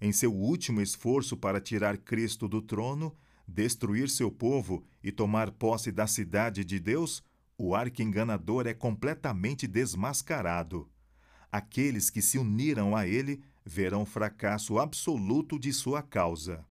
em 0.00 0.12
seu 0.12 0.32
último 0.34 0.80
esforço 0.80 1.36
para 1.36 1.60
tirar 1.60 1.96
Cristo 1.96 2.46
do 2.46 2.60
trono, 2.60 3.16
destruir 3.48 4.08
seu 4.08 4.30
povo 4.30 4.84
e 5.02 5.10
tomar 5.10 5.50
posse 5.50 5.90
da 5.90 6.06
cidade 6.06 6.64
de 6.64 6.78
Deus, 6.78 7.22
o 7.56 7.74
arqui-enganador 7.74 8.66
é 8.66 8.74
completamente 8.74 9.66
desmascarado. 9.66 10.90
Aqueles 11.50 12.10
que 12.10 12.20
se 12.20 12.38
uniram 12.38 12.96
a 12.96 13.06
ele 13.06 13.42
verão 13.64 14.02
o 14.02 14.06
fracasso 14.06 14.78
absoluto 14.78 15.58
de 15.58 15.72
sua 15.72 16.02
causa. 16.02 16.64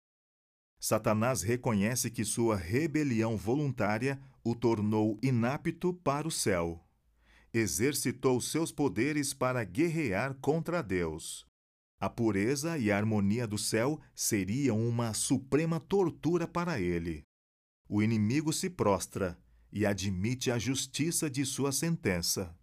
Satanás 0.79 1.41
reconhece 1.41 2.11
que 2.11 2.25
sua 2.25 2.57
rebelião 2.57 3.37
voluntária 3.37 4.19
o 4.43 4.53
tornou 4.53 5.17
inapto 5.23 5.93
para 5.93 6.27
o 6.27 6.31
céu. 6.31 6.85
Exercitou 7.53 8.41
seus 8.41 8.71
poderes 8.71 9.33
para 9.33 9.63
guerrear 9.63 10.35
contra 10.41 10.81
Deus. 10.81 11.45
A 11.99 12.09
pureza 12.09 12.77
e 12.77 12.91
a 12.91 12.97
harmonia 12.97 13.47
do 13.47 13.57
céu 13.57 13.97
seriam 14.13 14.85
uma 14.85 15.13
suprema 15.13 15.79
tortura 15.79 16.45
para 16.45 16.81
ele. 16.81 17.23
O 17.87 18.03
inimigo 18.03 18.51
se 18.51 18.69
prostra 18.69 19.37
e 19.71 19.85
admite 19.85 20.51
a 20.51 20.59
justiça 20.59 21.29
de 21.29 21.45
sua 21.45 21.71
sentença. 21.71 22.53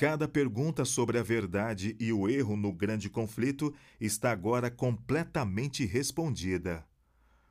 Cada 0.00 0.26
pergunta 0.26 0.86
sobre 0.86 1.18
a 1.18 1.22
verdade 1.22 1.94
e 2.00 2.10
o 2.10 2.26
erro 2.26 2.56
no 2.56 2.72
grande 2.72 3.10
conflito 3.10 3.74
está 4.00 4.32
agora 4.32 4.70
completamente 4.70 5.84
respondida. 5.84 6.88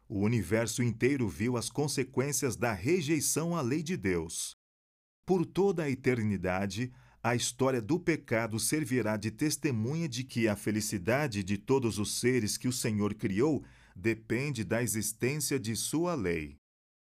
O 0.07 0.21
universo 0.21 0.81
inteiro 0.81 1.29
viu 1.29 1.57
as 1.57 1.69
consequências 1.69 2.55
da 2.55 2.73
rejeição 2.73 3.55
à 3.55 3.61
lei 3.61 3.83
de 3.83 3.95
Deus. 3.95 4.55
Por 5.27 5.45
toda 5.45 5.83
a 5.83 5.91
eternidade, 5.91 6.91
a 7.21 7.35
história 7.35 7.79
do 7.79 7.99
pecado 7.99 8.59
servirá 8.59 9.15
de 9.15 9.29
testemunha 9.29 10.09
de 10.09 10.23
que 10.23 10.47
a 10.47 10.55
felicidade 10.55 11.43
de 11.43 11.55
todos 11.55 11.99
os 11.99 12.19
seres 12.19 12.57
que 12.57 12.67
o 12.67 12.73
Senhor 12.73 13.13
criou 13.13 13.63
depende 13.95 14.63
da 14.63 14.81
existência 14.81 15.59
de 15.59 15.75
sua 15.75 16.15
lei. 16.15 16.55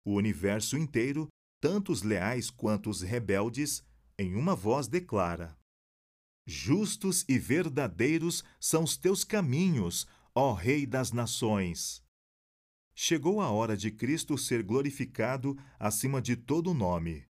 O 0.03 0.13
universo 0.13 0.77
inteiro, 0.77 1.29
tanto 1.61 1.93
os 1.93 2.03
leais 2.03 2.49
quanto 2.49 2.89
os 2.89 3.01
rebeldes, 3.01 3.81
em 4.21 4.35
uma 4.35 4.55
voz 4.55 4.87
declara: 4.87 5.57
Justos 6.45 7.25
e 7.27 7.39
verdadeiros 7.39 8.43
são 8.59 8.83
os 8.83 8.95
teus 8.95 9.23
caminhos, 9.23 10.07
ó 10.35 10.53
Rei 10.53 10.85
das 10.85 11.11
Nações. 11.11 12.03
Chegou 12.93 13.41
a 13.41 13.49
hora 13.49 13.75
de 13.75 13.89
Cristo 13.89 14.37
ser 14.37 14.61
glorificado 14.61 15.57
acima 15.79 16.21
de 16.21 16.35
todo 16.35 16.73
nome. 16.73 17.25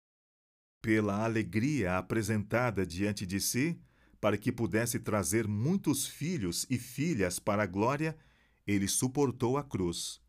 Pela 0.82 1.26
alegria 1.26 1.98
apresentada 1.98 2.86
diante 2.86 3.26
de 3.26 3.42
si, 3.42 3.78
para 4.22 4.38
que 4.38 4.52
pudesse 4.52 5.00
trazer 5.00 5.46
muitos 5.46 6.08
filhos 6.08 6.66
e 6.70 6.78
filhas 6.78 7.38
para 7.38 7.64
a 7.64 7.68
glória, 7.68 8.18
ele 8.66 8.88
suportou 8.88 9.58
a 9.58 9.64
cruz. 9.64 10.22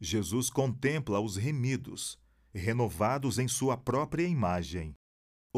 Jesus 0.00 0.50
contempla 0.50 1.20
os 1.20 1.36
remidos, 1.36 2.18
renovados 2.52 3.38
em 3.38 3.46
sua 3.46 3.76
própria 3.76 4.26
imagem 4.26 4.96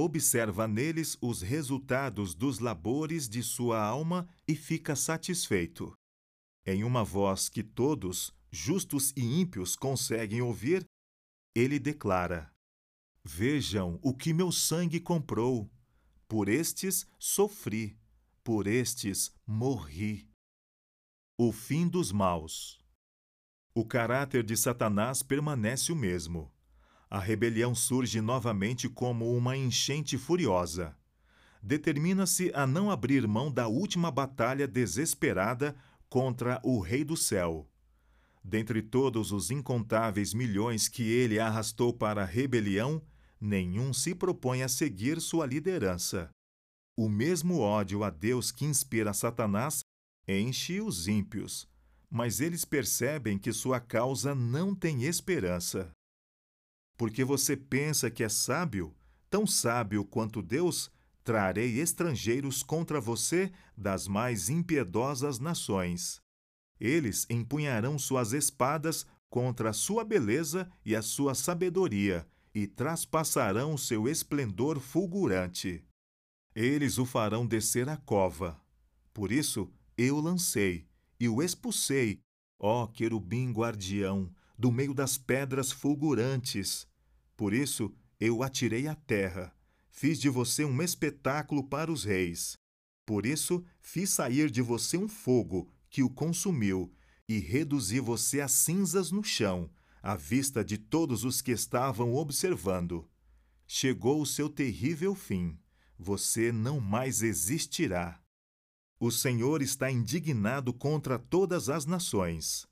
observa 0.05 0.69
neles 0.69 1.19
os 1.21 1.43
resultados 1.43 2.35
dos 2.35 2.59
labores 2.59 3.29
de 3.29 3.43
sua 3.43 3.83
alma 3.83 4.29
e 4.47 4.55
fica 4.55 4.95
satisfeito. 4.95 5.93
Em 6.65 6.85
uma 6.85 7.03
voz 7.03 7.49
que 7.49 7.63
todos, 7.63 8.33
justos 8.51 9.13
e 9.17 9.23
ímpios, 9.23 9.75
conseguem 9.75 10.41
ouvir, 10.41 10.85
ele 11.55 11.79
declara: 11.79 12.53
Vejam 13.25 13.99
o 14.03 14.15
que 14.15 14.33
meu 14.33 14.53
sangue 14.53 15.01
comprou. 15.01 15.71
Por 16.29 16.49
estes 16.49 17.07
sofri, 17.19 17.99
por 18.45 18.67
estes 18.67 19.35
morri. 19.47 20.29
O 21.39 21.53
fim 21.53 21.89
dos 21.89 22.13
maus. 22.13 22.79
O 23.75 23.85
caráter 23.85 24.45
de 24.45 24.57
Satanás 24.57 25.23
permanece 25.23 25.91
o 25.91 25.97
mesmo 25.97 26.53
a 27.11 27.19
rebelião 27.19 27.75
surge 27.75 28.21
novamente 28.21 28.89
como 28.89 29.35
uma 29.35 29.57
enchente 29.57 30.19
furiosa. 30.19 30.97
Determina-se 31.63 32.53
a 32.55 32.67
não 32.67 32.91
abrir 32.91 33.27
mão 33.27 33.51
da 33.51 33.67
última 33.67 34.11
batalha 34.11 34.69
desesperada 34.69 35.75
contra 36.09 36.61
o 36.63 36.81
Rei 36.81 37.05
do 37.05 37.17
Céu. 37.17 37.69
Dentre 38.45 38.81
todos 38.81 39.33
os 39.33 39.51
incontáveis 39.51 40.33
milhões 40.33 40.89
que 40.89 41.03
ele 41.03 41.39
arrastou 41.39 41.93
para 41.93 42.23
a 42.23 42.27
rebelião, 42.27 43.03
nenhum 43.41 43.93
se 43.93 44.15
propõe 44.15 44.63
a 44.63 44.69
seguir 44.69 45.21
sua 45.21 45.47
liderança. 45.47 46.31
O 46.97 47.09
mesmo 47.09 47.59
ódio 47.59 48.05
a 48.05 48.11
Deus 48.11 48.51
que 48.51 48.65
inspira 48.65 49.13
Satanás 49.13 49.81
enche 50.27 50.81
os 50.81 51.09
ímpios, 51.09 51.69
mas 52.11 52.41
eles 52.41 52.65
percebem 52.65 53.39
que 53.39 53.53
sua 53.53 53.81
causa 53.81 54.35
não 54.35 54.75
tem 54.75 55.05
esperança. 55.05 55.91
Porque 56.99 57.25
você 57.25 57.57
pensa 57.57 58.11
que 58.11 58.25
é 58.25 58.29
sábio, 58.29 58.95
tão 59.31 59.47
sábio 59.47 60.05
quanto 60.05 60.43
Deus, 60.43 60.91
trarei 61.23 61.79
estrangeiros 61.79 62.63
contra 62.63 63.01
você 63.01 63.53
das 63.77 64.09
mais 64.09 64.51
impiedosas 64.51 65.39
nações. 65.39 66.21
Eles 66.81 67.25
empunharão 67.31 67.99
suas 67.99 68.33
espadas 68.33 69.07
contra 69.31 69.71
a 69.71 69.73
sua 69.73 70.05
beleza 70.05 70.69
e 70.85 70.97
a 70.97 71.01
sua 71.01 71.35
sabedoria, 71.35 72.27
e 72.53 72.67
traspassarão 72.67 73.77
seu 73.77 74.09
esplendor 74.09 74.81
fulgurante. 74.81 75.85
Eles 76.55 76.99
o 76.99 77.07
farão 77.07 77.47
descer 77.47 77.89
à 77.89 77.97
cova. 77.97 78.61
Por 79.15 79.31
isso 79.31 79.71
eu 79.97 80.19
lancei 80.19 80.89
e 81.21 81.29
o 81.29 81.43
expulsei, 81.43 82.21
ó 82.59 82.87
querubim 82.89 83.53
guardião, 83.53 84.33
do 84.59 84.73
meio 84.73 84.93
das 84.93 85.17
pedras 85.17 85.71
fulgurantes. 85.71 86.87
Por 87.37 87.55
isso 87.55 87.95
eu 88.19 88.43
atirei 88.43 88.89
à 88.89 88.95
terra, 88.95 89.55
fiz 89.89 90.19
de 90.19 90.29
você 90.29 90.65
um 90.65 90.83
espetáculo 90.83 91.63
para 91.63 91.93
os 91.93 92.05
reis. 92.05 92.59
Por 93.07 93.25
isso 93.25 93.65
fiz 93.81 94.11
sair 94.11 94.51
de 94.51 94.61
você 94.61 94.99
um 94.99 95.09
fogo 95.09 95.73
que 95.89 96.03
o 96.03 96.11
consumiu, 96.11 96.93
e 97.29 97.39
reduzi 97.39 98.01
você 98.01 98.41
a 98.41 98.49
cinzas 98.49 99.11
no 99.11 99.25
chão, 99.25 99.71
à 100.03 100.15
vista 100.15 100.65
de 100.65 100.77
todos 100.77 101.25
os 101.25 101.41
que 101.41 101.53
estavam 101.53 102.15
observando. 102.15 103.09
Chegou 103.67 104.21
o 104.21 104.27
seu 104.27 104.49
terrível 104.49 105.15
fim. 105.15 105.59
Você 105.99 106.53
não 106.53 106.81
mais 106.81 107.23
existirá. 107.23 108.21
O 109.01 109.11
Senhor 109.11 109.63
está 109.63 109.91
indignado 109.91 110.73
contra 110.73 111.19
todas 111.19 111.69
as 111.69 111.87
nações. 111.87 112.68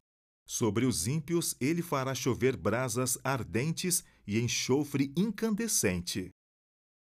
Sobre 0.46 0.86
os 0.86 1.08
ímpios 1.08 1.56
ele 1.60 1.82
fará 1.82 2.14
chover 2.14 2.56
brasas 2.56 3.18
ardentes 3.24 4.04
e 4.24 4.38
enxofre 4.38 5.12
incandescente. 5.16 6.30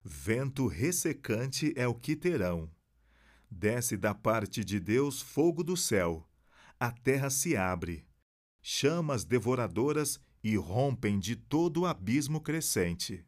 Vento 0.04 0.67
ressecante 0.67 1.74
é 1.76 1.88
o 1.88 1.96
que 1.96 2.15
terão. 2.15 2.69
Desce 3.50 3.98
da 3.98 4.13
parte 4.13 4.63
de 4.63 4.80
Deus 4.80 5.22
fogo 5.22 5.63
do 5.63 5.76
céu. 5.76 6.30
A 6.80 6.91
terra 6.91 7.30
se 7.30 7.56
abre. 7.56 8.06
Chamas 8.62 9.24
devoradoras 9.24 10.19
irrompem 10.43 11.17
de 11.17 11.36
todo 11.36 11.82
o 11.82 11.86
abismo 11.86 12.41
crescente. 12.41 13.26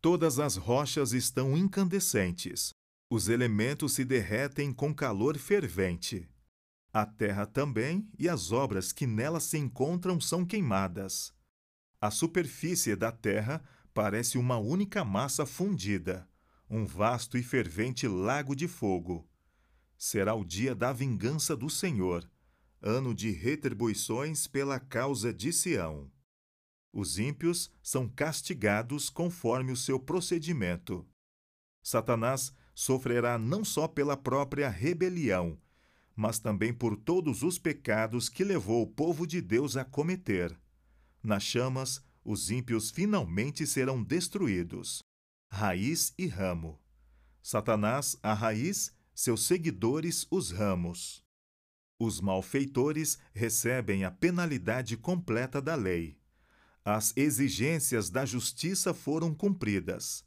Todas 0.00 0.38
as 0.38 0.56
rochas 0.56 1.12
estão 1.12 1.56
incandescentes. 1.56 2.70
Os 3.10 3.28
elementos 3.28 3.92
se 3.94 4.04
derretem 4.04 4.72
com 4.72 4.94
calor 4.94 5.38
fervente. 5.38 6.28
A 6.96 7.04
terra 7.04 7.44
também 7.44 8.08
e 8.16 8.28
as 8.28 8.52
obras 8.52 8.92
que 8.92 9.04
nela 9.04 9.40
se 9.40 9.58
encontram 9.58 10.20
são 10.20 10.46
queimadas. 10.46 11.34
A 12.00 12.08
superfície 12.08 12.94
da 12.94 13.10
terra 13.10 13.64
parece 13.92 14.38
uma 14.38 14.58
única 14.58 15.04
massa 15.04 15.44
fundida, 15.44 16.28
um 16.70 16.86
vasto 16.86 17.36
e 17.36 17.42
fervente 17.42 18.06
lago 18.06 18.54
de 18.54 18.68
fogo. 18.68 19.28
Será 19.98 20.36
o 20.36 20.44
dia 20.44 20.72
da 20.72 20.92
vingança 20.92 21.56
do 21.56 21.68
Senhor, 21.68 22.30
ano 22.80 23.12
de 23.12 23.32
retribuições 23.32 24.46
pela 24.46 24.78
causa 24.78 25.34
de 25.34 25.52
Sião. 25.52 26.12
Os 26.92 27.18
ímpios 27.18 27.72
são 27.82 28.08
castigados 28.08 29.10
conforme 29.10 29.72
o 29.72 29.76
seu 29.76 29.98
procedimento. 29.98 31.04
Satanás 31.82 32.54
sofrerá 32.72 33.36
não 33.36 33.64
só 33.64 33.88
pela 33.88 34.16
própria 34.16 34.68
rebelião, 34.68 35.58
mas 36.16 36.38
também 36.38 36.72
por 36.72 36.96
todos 36.96 37.42
os 37.42 37.58
pecados 37.58 38.28
que 38.28 38.44
levou 38.44 38.82
o 38.82 38.86
povo 38.86 39.26
de 39.26 39.40
Deus 39.40 39.76
a 39.76 39.84
cometer. 39.84 40.56
Nas 41.22 41.42
chamas, 41.42 42.02
os 42.24 42.50
ímpios 42.50 42.90
finalmente 42.90 43.66
serão 43.66 44.02
destruídos. 44.02 45.02
Raiz 45.50 46.14
e 46.16 46.26
ramo. 46.26 46.80
Satanás, 47.42 48.16
a 48.22 48.32
raiz, 48.32 48.94
seus 49.14 49.44
seguidores, 49.46 50.26
os 50.30 50.50
ramos. 50.50 51.22
Os 51.98 52.20
malfeitores 52.20 53.18
recebem 53.32 54.04
a 54.04 54.10
penalidade 54.10 54.96
completa 54.96 55.60
da 55.60 55.74
lei. 55.74 56.18
As 56.84 57.16
exigências 57.16 58.10
da 58.10 58.24
justiça 58.24 58.92
foram 58.92 59.34
cumpridas. 59.34 60.24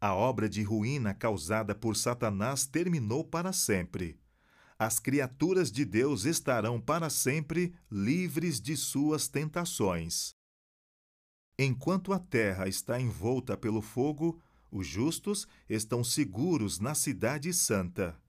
A 0.00 0.14
obra 0.14 0.48
de 0.48 0.62
ruína 0.62 1.14
causada 1.14 1.74
por 1.74 1.96
Satanás 1.96 2.66
terminou 2.66 3.24
para 3.24 3.52
sempre 3.52 4.18
as 4.78 4.98
criaturas 4.98 5.70
de 5.70 5.84
Deus 5.84 6.24
estarão 6.24 6.80
para 6.80 7.08
sempre 7.08 7.74
livres 7.90 8.60
de 8.60 8.76
suas 8.76 9.28
tentações. 9.28 10.34
Enquanto 11.58 12.12
a 12.12 12.18
terra 12.18 12.68
está 12.68 13.00
envolta 13.00 13.56
pelo 13.56 13.80
fogo, 13.80 14.42
os 14.70 14.86
justos 14.86 15.46
estão 15.68 16.02
seguros 16.02 16.80
na 16.80 16.94
Cidade 16.94 17.52
Santa. 17.54 18.20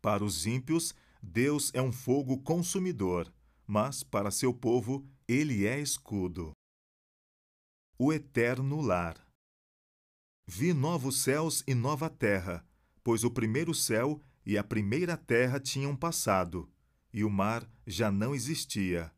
Para 0.00 0.24
os 0.24 0.46
ímpios, 0.46 0.94
Deus 1.20 1.70
é 1.74 1.82
um 1.82 1.90
fogo 1.90 2.38
consumidor, 2.38 3.32
mas 3.66 4.02
para 4.02 4.30
seu 4.30 4.54
povo, 4.54 5.04
ele 5.26 5.66
é 5.66 5.80
escudo. 5.80 6.52
O 7.98 8.12
Eterno 8.12 8.80
Lar 8.80 9.26
Vi 10.46 10.72
novos 10.72 11.22
céus 11.22 11.62
e 11.66 11.74
nova 11.74 12.08
terra, 12.08 12.66
pois 13.04 13.22
o 13.24 13.30
primeiro 13.30 13.74
céu 13.74 14.20
e 14.50 14.58
a 14.58 14.64
primeira 14.64 15.16
terra 15.16 15.60
tinham 15.60 15.94
passado, 15.94 16.68
e 17.12 17.22
o 17.22 17.30
mar 17.30 17.70
já 17.86 18.10
não 18.10 18.34
existia. 18.34 19.12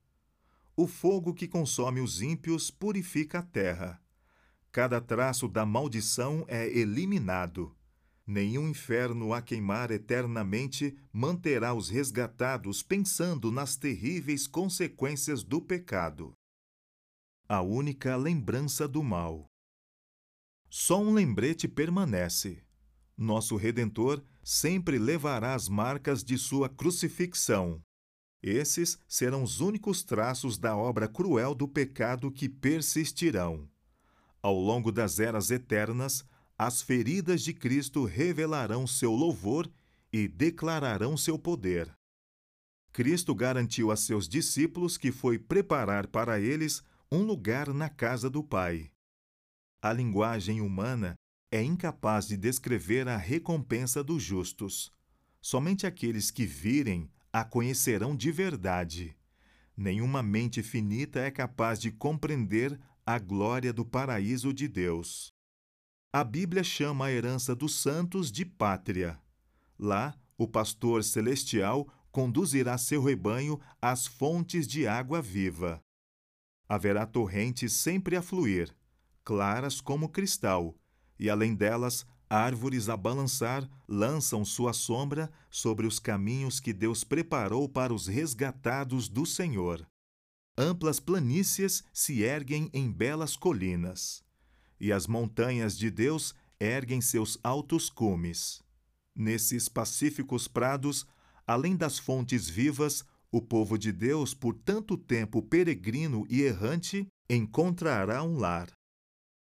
O 0.77 0.87
fogo 0.87 1.33
que 1.33 1.49
consome 1.49 2.03
os 2.03 2.21
ímpios 2.21 2.71
purifica 2.71 3.39
a 3.39 3.43
terra. 3.43 3.99
Cada 4.71 5.01
traço 5.01 5.49
da 5.49 5.65
maldição 5.65 6.45
é 6.49 6.69
eliminado. 6.69 7.75
Nenhum 8.27 8.69
inferno 8.69 9.33
a 9.33 9.41
queimar 9.41 9.91
eternamente 9.91 10.95
manterá 11.11 11.73
os 11.73 11.89
resgatados 11.89 12.83
pensando 12.83 13.51
nas 13.51 13.75
terríveis 13.75 14.47
consequências 14.47 15.43
do 15.43 15.63
pecado. 15.63 16.35
A 17.49 17.63
única 17.63 18.17
lembrança 18.17 18.87
do 18.87 19.03
mal. 19.03 19.47
Só 20.69 21.01
um 21.01 21.15
lembrete 21.15 21.67
permanece. 21.67 22.63
Nosso 23.23 23.57
Redentor 23.57 24.23
sempre 24.43 24.99
levará 24.99 25.55
as 25.55 25.69
marcas 25.69 26.25
de 26.25 26.37
sua 26.37 26.69
crucifixão. 26.69 27.81
Esses 28.43 28.99
serão 29.07 29.45
os 29.45 29.61
únicos 29.61 30.03
traços 30.03 30.59
da 30.59 30.77
obra 30.77 31.07
cruel 31.07 31.55
do 31.55 31.69
pecado 31.69 32.31
que 32.31 32.49
persistirão. 32.49 33.69
Ao 34.43 34.59
longo 34.59 34.91
das 34.91 35.21
eras 35.21 35.53
eternas, 35.53 36.25
as 36.59 36.83
feridas 36.83 37.43
de 37.43 37.55
Cristo 37.55 38.05
revelarão 38.05 38.87
seu 38.87 39.13
louvor 39.13 39.71
e 40.13 40.27
declararão 40.27 41.17
seu 41.17 41.39
poder. 41.39 41.91
Cristo 42.93 43.35
garantiu 43.35 43.91
a 43.91 43.97
seus 43.97 44.29
discípulos 44.29 44.99
que 44.99 45.13
foi 45.13 45.39
preparar 45.39 46.09
para 46.09 46.41
eles 46.41 46.83
um 47.11 47.23
lugar 47.23 47.73
na 47.73 47.89
casa 47.89 48.29
do 48.29 48.43
Pai. 48.43 48.91
A 49.81 49.93
linguagem 49.93 50.61
humana 50.61 51.15
é 51.53 51.63
incapaz 51.63 52.27
de 52.27 52.37
descrever 52.39 53.07
a 53.07 53.17
recompensa 53.19 54.03
dos 54.03 54.23
justos. 54.23 54.91
Somente 55.39 55.87
aqueles 55.87 56.31
que 56.31 56.47
virem 56.47 57.11
a 57.31 57.45
conhecerão 57.45 58.17
de 58.17 58.33
verdade. 58.33 59.15
Nenhuma 59.77 60.23
mente 60.23 60.63
finita 60.63 61.21
é 61.21 61.31
capaz 61.31 61.79
de 61.79 61.93
compreender 61.93 62.81
a 63.05 63.19
glória 63.19 63.71
do 63.71 63.85
paraíso 63.85 64.51
de 64.53 64.67
Deus. 64.67 65.35
A 66.11 66.25
Bíblia 66.25 66.65
chama 66.65 67.07
a 67.07 67.13
herança 67.13 67.55
dos 67.55 67.75
santos 67.81 68.33
de 68.33 68.47
pátria. 68.47 69.21
Lá, 69.79 70.19
o 70.39 70.49
pastor 70.49 71.05
celestial 71.05 71.87
conduzirá 72.11 72.79
seu 72.79 73.03
rebanho 73.03 73.61
às 73.81 74.07
fontes 74.07 74.67
de 74.67 74.87
água 74.87 75.21
viva. 75.21 75.83
Haverá 76.67 77.05
torrentes 77.05 77.75
sempre 77.75 78.17
a 78.17 78.23
fluir, 78.23 78.75
claras 79.23 79.81
como 79.81 80.09
cristal, 80.09 80.75
e 81.23 81.31
além 81.31 81.55
delas, 81.55 82.05
árvores 82.29 82.89
a 82.89 82.97
balançar 82.97 83.71
lançam 83.87 84.45
sua 84.45 84.73
sombra 84.73 85.31
sobre 85.49 85.87
os 85.87 86.01
caminhos 86.01 86.59
que 86.59 86.73
Deus 86.73 87.05
preparou 87.05 87.69
para 87.69 87.95
os 87.95 88.09
resgatados 88.09 89.09
do 89.09 89.25
Senhor. 89.25 89.87
Amplas 90.59 90.99
planícies 90.99 91.85
se 91.93 92.23
erguem 92.23 92.69
em 92.75 92.91
belas 92.91 93.37
colinas, 93.37 94.25
e 94.81 94.91
as 94.91 95.07
montanhas 95.07 95.79
de 95.79 95.93
Deus 95.93 96.35
erguem 96.59 97.01
seus 97.01 97.39
altos 97.45 97.89
cumes. 97.89 98.61
Nesses 99.15 99.69
pacíficos 99.69 100.49
prados, 100.49 101.07
além 101.47 101.77
das 101.77 102.01
fontes 102.01 102.49
vivas, 102.49 103.05
o 103.31 103.41
povo 103.41 103.79
de 103.79 103.93
Deus, 103.93 104.35
por 104.35 104.55
tanto 104.57 104.97
tempo 104.97 105.41
peregrino 105.41 106.27
e 106.29 106.43
errante, 106.43 107.07
encontrará 107.31 108.25
um 108.25 108.37
lar. 108.37 108.69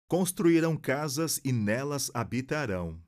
Construirão 0.08 0.74
casas 0.74 1.38
e 1.44 1.52
nelas 1.52 2.10
habitarão. 2.14 2.98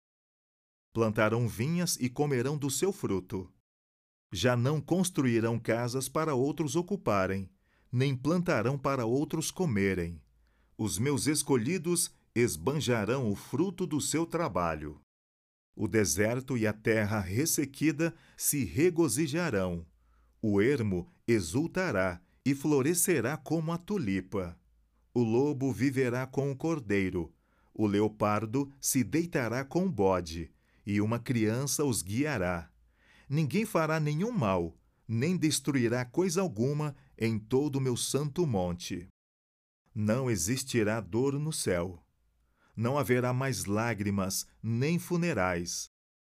Plantarão 0.92 1.48
vinhas 1.48 1.96
e 1.98 2.10
comerão 2.10 2.58
do 2.58 2.68
seu 2.68 2.92
fruto. 2.92 3.50
Já 4.30 4.54
não 4.54 4.82
construirão 4.82 5.58
casas 5.58 6.10
para 6.10 6.34
outros 6.34 6.76
ocuparem, 6.76 7.50
nem 7.90 8.14
plantarão 8.14 8.78
para 8.78 9.06
outros 9.06 9.50
comerem. 9.50 10.20
Os 10.76 10.98
meus 10.98 11.26
escolhidos 11.26 12.14
esbanjarão 12.34 13.32
o 13.32 13.34
fruto 13.34 13.86
do 13.86 13.98
seu 13.98 14.26
trabalho. 14.26 15.00
O 15.74 15.88
deserto 15.88 16.58
e 16.58 16.66
a 16.66 16.72
terra 16.74 17.18
ressequida 17.18 18.14
se 18.36 18.62
regozijarão. 18.62 19.86
O 20.42 20.60
ermo 20.60 21.10
exultará 21.26 22.20
e 22.44 22.54
florescerá 22.54 23.38
como 23.38 23.72
a 23.72 23.78
tulipa. 23.78 24.60
O 25.12 25.23
lobo 25.23 25.73
viverá 25.73 26.27
com 26.27 26.53
o 26.53 26.57
cordeiro, 26.57 27.35
o 27.75 27.87
leopardo 27.87 28.73
se 28.81 29.03
deitará 29.03 29.64
com 29.64 29.87
o 29.87 29.90
bode, 29.90 30.53
e 30.87 31.01
uma 31.01 31.18
criança 31.18 31.85
os 31.85 32.03
guiará. 32.03 32.70
Ninguém 33.29 33.64
fará 33.64 33.99
nenhum 33.99 34.31
mal, 34.31 34.77
nem 35.09 35.37
destruirá 35.37 36.05
coisa 36.05 36.40
alguma 36.40 36.94
em 37.18 37.38
todo 37.38 37.77
o 37.77 37.81
meu 37.81 37.96
santo 37.96 38.46
monte. 38.46 39.09
Não 39.92 40.31
existirá 40.31 41.01
dor 41.01 41.38
no 41.38 41.53
céu. 41.53 42.05
Não 42.77 42.96
haverá 42.96 43.33
mais 43.33 43.64
lágrimas, 43.64 44.46
nem 44.62 44.99
funerais. 44.99 45.90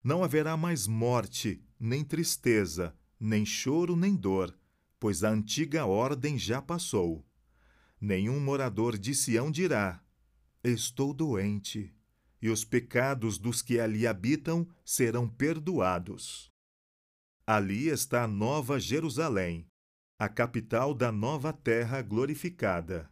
Não 0.02 0.24
haverá 0.24 0.56
mais 0.56 0.88
morte, 0.88 1.62
nem 1.78 2.04
tristeza, 2.04 2.96
nem 3.20 3.46
choro, 3.46 3.96
nem 3.96 4.16
dor, 4.16 4.58
pois 5.00 5.24
a 5.24 5.30
antiga 5.30 5.86
ordem 5.86 6.38
já 6.38 6.62
passou. 6.62 7.26
Nenhum 8.02 8.40
morador 8.40 8.98
de 8.98 9.14
Sião 9.14 9.52
dirá: 9.52 10.04
Estou 10.64 11.14
doente, 11.14 11.94
e 12.42 12.50
os 12.50 12.66
pecados 12.66 13.38
dos 13.38 13.62
que 13.62 13.80
ali 13.80 14.08
habitam 14.08 14.68
serão 14.84 15.30
perdoados. 15.30 16.52
Ali 17.46 17.90
está 17.90 18.24
a 18.24 18.28
Nova 18.28 18.80
Jerusalém, 18.80 19.68
a 20.18 20.28
capital 20.28 20.96
da 20.96 21.12
nova 21.12 21.54
terra 21.54 22.02
glorificada. 22.02 23.08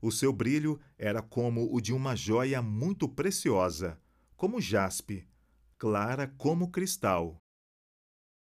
O 0.00 0.10
seu 0.10 0.32
brilho 0.32 0.80
era 0.96 1.20
como 1.20 1.74
o 1.74 1.78
de 1.78 1.92
uma 1.92 2.16
joia 2.16 2.62
muito 2.62 3.06
preciosa, 3.06 4.00
como 4.34 4.62
jaspe, 4.62 5.28
clara 5.76 6.26
como 6.38 6.70
cristal. 6.70 7.36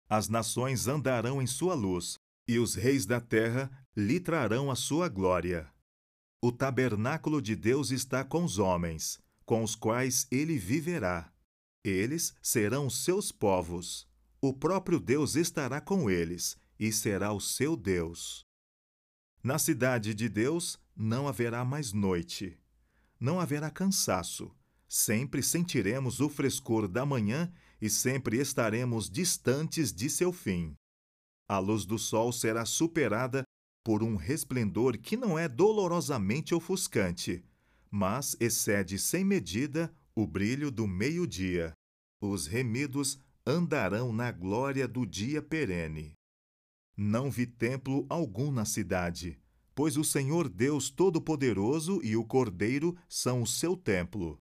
As 0.08 0.30
nações 0.30 0.88
andarão 0.88 1.42
em 1.42 1.46
sua 1.46 1.74
luz, 1.74 2.16
e 2.48 2.58
os 2.58 2.74
reis 2.74 3.04
da 3.04 3.20
terra 3.20 3.70
lhe 3.94 4.18
trarão 4.18 4.70
a 4.70 4.74
sua 4.74 5.08
glória. 5.08 5.73
O 6.46 6.52
tabernáculo 6.52 7.40
de 7.40 7.56
Deus 7.56 7.90
está 7.90 8.22
com 8.22 8.44
os 8.44 8.58
homens, 8.58 9.18
com 9.46 9.62
os 9.62 9.74
quais 9.74 10.26
ele 10.30 10.58
viverá. 10.58 11.32
Eles 11.82 12.34
serão 12.42 12.90
seus 12.90 13.32
povos. 13.32 14.06
O 14.42 14.52
próprio 14.52 15.00
Deus 15.00 15.36
estará 15.36 15.80
com 15.80 16.10
eles 16.10 16.54
e 16.78 16.92
será 16.92 17.32
o 17.32 17.40
seu 17.40 17.74
Deus. 17.74 18.44
Na 19.42 19.58
cidade 19.58 20.12
de 20.12 20.28
Deus 20.28 20.78
não 20.94 21.26
haverá 21.26 21.64
mais 21.64 21.94
noite. 21.94 22.60
Não 23.18 23.40
haverá 23.40 23.70
cansaço. 23.70 24.54
Sempre 24.86 25.42
sentiremos 25.42 26.20
o 26.20 26.28
frescor 26.28 26.86
da 26.86 27.06
manhã 27.06 27.50
e 27.80 27.88
sempre 27.88 28.38
estaremos 28.38 29.08
distantes 29.08 29.90
de 29.94 30.10
seu 30.10 30.30
fim. 30.30 30.74
A 31.48 31.58
luz 31.58 31.86
do 31.86 31.98
sol 31.98 32.30
será 32.32 32.66
superada 32.66 33.44
por 33.84 34.02
um 34.02 34.16
resplendor 34.16 34.98
que 34.98 35.14
não 35.16 35.38
é 35.38 35.46
dolorosamente 35.46 36.54
ofuscante, 36.54 37.44
mas 37.90 38.34
excede 38.40 38.98
sem 38.98 39.22
medida 39.24 39.94
o 40.16 40.26
brilho 40.26 40.70
do 40.70 40.86
meio-dia. 40.86 41.74
Os 42.20 42.46
remidos 42.46 43.18
andarão 43.46 44.10
na 44.12 44.32
glória 44.32 44.88
do 44.88 45.04
dia 45.04 45.42
perene. 45.42 46.14
Não 46.96 47.30
vi 47.30 47.46
templo 47.46 48.06
algum 48.08 48.50
na 48.50 48.64
cidade, 48.64 49.38
pois 49.74 49.96
o 49.96 50.04
Senhor 50.04 50.48
Deus 50.48 50.88
Todo-Poderoso 50.88 52.00
e 52.02 52.16
o 52.16 52.24
Cordeiro 52.24 52.96
são 53.08 53.42
o 53.42 53.46
seu 53.46 53.76
templo. 53.76 54.38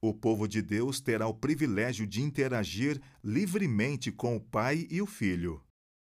O 0.00 0.12
povo 0.12 0.48
de 0.48 0.60
Deus 0.60 1.00
terá 1.00 1.26
o 1.28 1.34
privilégio 1.34 2.06
de 2.06 2.20
interagir 2.22 3.00
livremente 3.22 4.10
com 4.10 4.36
o 4.36 4.40
Pai 4.40 4.86
e 4.90 5.00
o 5.00 5.06
Filho. 5.06 5.62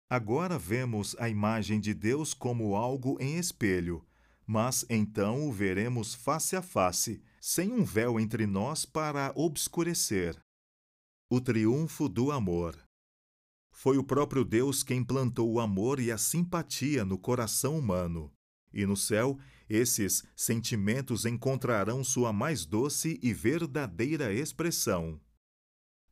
Agora 0.09 0.59
vemos 0.59 1.15
a 1.17 1.27
imagem 1.27 1.79
de 1.79 1.93
Deus 1.93 2.33
como 2.33 2.75
algo 2.75 3.17
em 3.19 3.37
espelho, 3.37 4.05
mas 4.45 4.85
então 4.87 5.47
o 5.47 5.51
veremos 5.51 6.13
face 6.13 6.55
a 6.55 6.61
face, 6.61 7.23
sem 7.41 7.71
um 7.71 7.83
véu 7.83 8.19
entre 8.19 8.45
nós 8.45 8.85
para 8.85 9.33
obscurecer. 9.35 10.37
O 11.27 11.41
triunfo 11.41 12.07
do 12.07 12.31
amor. 12.31 12.77
Foi 13.71 13.97
o 13.97 14.03
próprio 14.03 14.45
Deus 14.45 14.83
quem 14.83 15.03
plantou 15.03 15.51
o 15.51 15.59
amor 15.59 15.99
e 15.99 16.11
a 16.11 16.19
simpatia 16.19 17.03
no 17.03 17.17
coração 17.17 17.77
humano. 17.77 18.31
E 18.71 18.85
no 18.85 18.95
céu, 18.95 19.39
esses 19.67 20.23
sentimentos 20.35 21.25
encontrarão 21.25 22.03
sua 22.03 22.31
mais 22.31 22.63
doce 22.63 23.19
e 23.23 23.33
verdadeira 23.33 24.31
expressão. 24.31 25.19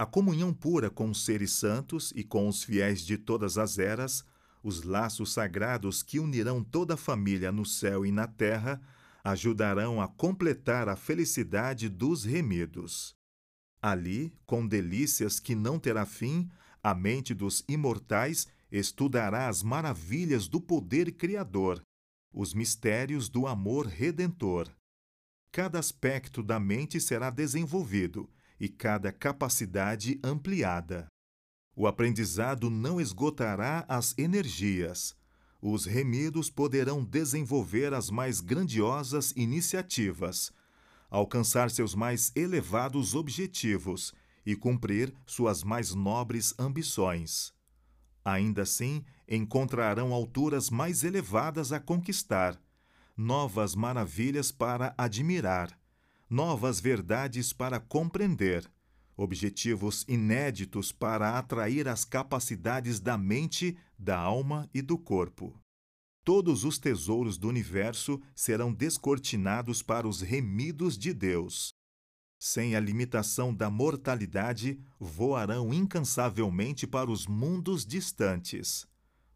A 0.03 0.05
comunhão 0.05 0.53
pura 0.53 0.89
com 0.89 1.09
os 1.09 1.23
seres 1.23 1.53
santos 1.53 2.11
e 2.13 2.25
com 2.25 2.49
os 2.49 2.61
fiéis 2.61 2.99
de 3.03 3.17
todas 3.17 3.57
as 3.57 3.79
eras, 3.79 4.25
os 4.61 4.83
laços 4.83 5.31
sagrados 5.31 6.03
que 6.03 6.19
unirão 6.19 6.61
toda 6.61 6.95
a 6.95 6.97
família 6.97 7.53
no 7.53 7.65
céu 7.65 8.05
e 8.05 8.11
na 8.11 8.27
terra, 8.27 8.81
ajudarão 9.23 10.01
a 10.01 10.07
completar 10.09 10.89
a 10.89 10.97
felicidade 10.97 11.87
dos 11.87 12.25
remidos. 12.25 13.15
Ali, 13.81 14.35
com 14.45 14.67
delícias 14.67 15.39
que 15.39 15.55
não 15.55 15.79
terá 15.79 16.05
fim, 16.05 16.49
a 16.83 16.93
mente 16.93 17.33
dos 17.33 17.63
imortais 17.65 18.45
estudará 18.69 19.47
as 19.47 19.63
maravilhas 19.63 20.49
do 20.49 20.59
poder 20.59 21.13
criador, 21.13 21.81
os 22.33 22.53
mistérios 22.53 23.29
do 23.29 23.47
amor 23.47 23.85
redentor. 23.87 24.67
Cada 25.49 25.79
aspecto 25.79 26.43
da 26.43 26.59
mente 26.59 26.99
será 26.99 27.29
desenvolvido 27.29 28.29
e 28.63 28.69
cada 28.69 29.11
capacidade 29.11 30.17
ampliada. 30.23 31.11
O 31.75 31.85
aprendizado 31.85 32.69
não 32.69 33.01
esgotará 33.01 33.83
as 33.89 34.17
energias. 34.17 35.13
Os 35.61 35.85
remidos 35.85 36.49
poderão 36.49 37.03
desenvolver 37.03 37.93
as 37.93 38.09
mais 38.09 38.39
grandiosas 38.39 39.33
iniciativas, 39.35 40.49
alcançar 41.09 41.69
seus 41.69 41.93
mais 41.93 42.31
elevados 42.37 43.15
objetivos 43.15 44.13
e 44.45 44.55
cumprir 44.55 45.13
suas 45.25 45.61
mais 45.61 45.93
nobres 45.93 46.57
ambições. 46.57 47.51
Ainda 48.23 48.61
assim, 48.61 49.03
encontrarão 49.27 50.13
alturas 50.13 50.69
mais 50.69 51.03
elevadas 51.03 51.73
a 51.73 51.81
conquistar, 51.81 52.57
novas 53.17 53.75
maravilhas 53.75 54.53
para 54.53 54.95
admirar, 54.97 55.77
novas 56.33 56.79
verdades 56.79 57.53
para 57.53 57.79
compreender, 57.79 58.67
objetivos 59.15 60.03
inéditos 60.07 60.91
para 60.91 61.37
atrair 61.37 61.87
as 61.87 62.03
capacidades 62.03 62.99
da 62.99 63.15
mente, 63.15 63.77
da 63.99 64.17
alma 64.17 64.67
e 64.73 64.81
do 64.81 64.97
corpo. 64.97 65.55
Todos 66.23 66.63
os 66.63 66.79
tesouros 66.79 67.37
do 67.37 67.47
universo 67.47 68.19
serão 68.33 68.73
descortinados 68.73 69.83
para 69.83 70.07
os 70.07 70.21
remidos 70.21 70.97
de 70.97 71.13
Deus. 71.13 71.75
Sem 72.39 72.75
a 72.75 72.79
limitação 72.79 73.53
da 73.53 73.69
mortalidade, 73.69 74.79
voarão 74.99 75.71
incansavelmente 75.71 76.87
para 76.87 77.11
os 77.11 77.27
mundos 77.27 77.85
distantes. 77.85 78.87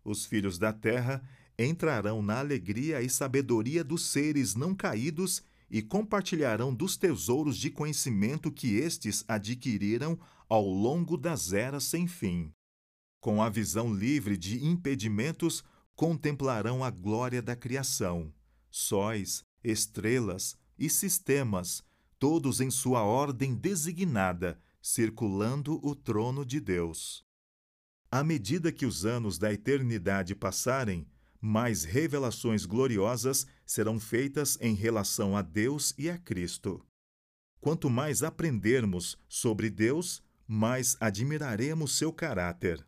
Os 0.03 0.25
filhos 0.25 0.57
da 0.57 0.73
terra 0.73 1.21
entrarão 1.59 2.23
na 2.23 2.39
alegria 2.39 3.03
e 3.03 3.09
sabedoria 3.09 3.83
dos 3.83 4.07
seres 4.07 4.55
não 4.55 4.73
caídos 4.73 5.43
e 5.69 5.81
compartilharão 5.81 6.73
dos 6.73 6.95
tesouros 6.95 7.57
de 7.57 7.69
conhecimento 7.69 8.51
que 8.51 8.75
estes 8.75 9.23
adquiriram 9.27 10.19
ao 10.47 10.65
longo 10.65 11.17
das 11.17 11.51
eras 11.51 11.83
sem 11.83 12.07
fim. 12.07 12.53
Com 13.19 13.41
a 13.41 13.49
visão 13.49 13.93
livre 13.93 14.37
de 14.37 14.65
impedimentos, 14.65 15.63
contemplarão 15.95 16.83
a 16.83 16.89
glória 16.89 17.41
da 17.41 17.55
criação, 17.55 18.33
sóis, 18.69 19.43
estrelas 19.63 20.55
e 20.77 20.89
sistemas, 20.89 21.83
todos 22.19 22.61
em 22.61 22.69
sua 22.69 23.03
ordem 23.03 23.55
designada, 23.55 24.59
circulando 24.81 25.79
o 25.83 25.95
trono 25.95 26.45
de 26.45 26.59
Deus. 26.59 27.25
À 28.09 28.23
medida 28.23 28.71
que 28.71 28.85
os 28.85 29.05
anos 29.05 29.37
da 29.37 29.51
eternidade 29.51 30.33
passarem, 30.33 31.05
mais 31.41 31.83
revelações 31.83 32.65
gloriosas 32.65 33.45
serão 33.67 33.99
feitas 33.99 34.57
em 34.61 34.73
relação 34.73 35.35
a 35.35 35.43
Deus 35.43 35.93
e 35.97 36.09
a 36.09 36.17
Cristo. 36.17 36.83
Quanto 37.59 37.89
mais 37.89 38.23
aprendermos 38.23 39.19
sobre 39.27 39.69
Deus, 39.69 40.23
mais 40.47 40.95
admiraremos 41.01 41.97
seu 41.97 42.13
caráter. 42.13 42.87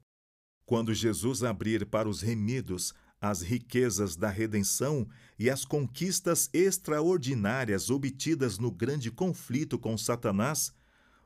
Quando 0.66 0.94
Jesus 0.94 1.44
abrir 1.44 1.86
para 1.86 2.08
os 2.08 2.22
remidos 2.22 2.94
as 3.20 3.42
riquezas 3.42 4.16
da 4.16 4.30
redenção 4.30 5.06
e 5.38 5.50
as 5.50 5.66
conquistas 5.66 6.50
extraordinárias 6.54 7.90
obtidas 7.90 8.58
no 8.58 8.72
grande 8.72 9.12
conflito 9.12 9.78
com 9.78 9.98
Satanás, 9.98 10.74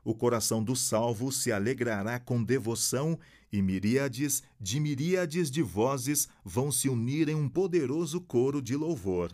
o 0.02 0.14
coração 0.14 0.62
do 0.62 0.74
salvo 0.74 1.30
se 1.30 1.52
alegrará 1.52 2.18
com 2.18 2.42
devoção 2.42 3.18
e 3.52 3.62
miríades 3.62 4.42
de 4.60 4.80
miríades 4.80 5.48
de 5.48 5.62
vozes 5.62 6.28
vão 6.44 6.72
se 6.72 6.88
unir 6.88 7.28
em 7.28 7.36
um 7.36 7.48
poderoso 7.48 8.20
coro 8.20 8.60
de 8.60 8.76
louvor. 8.76 9.32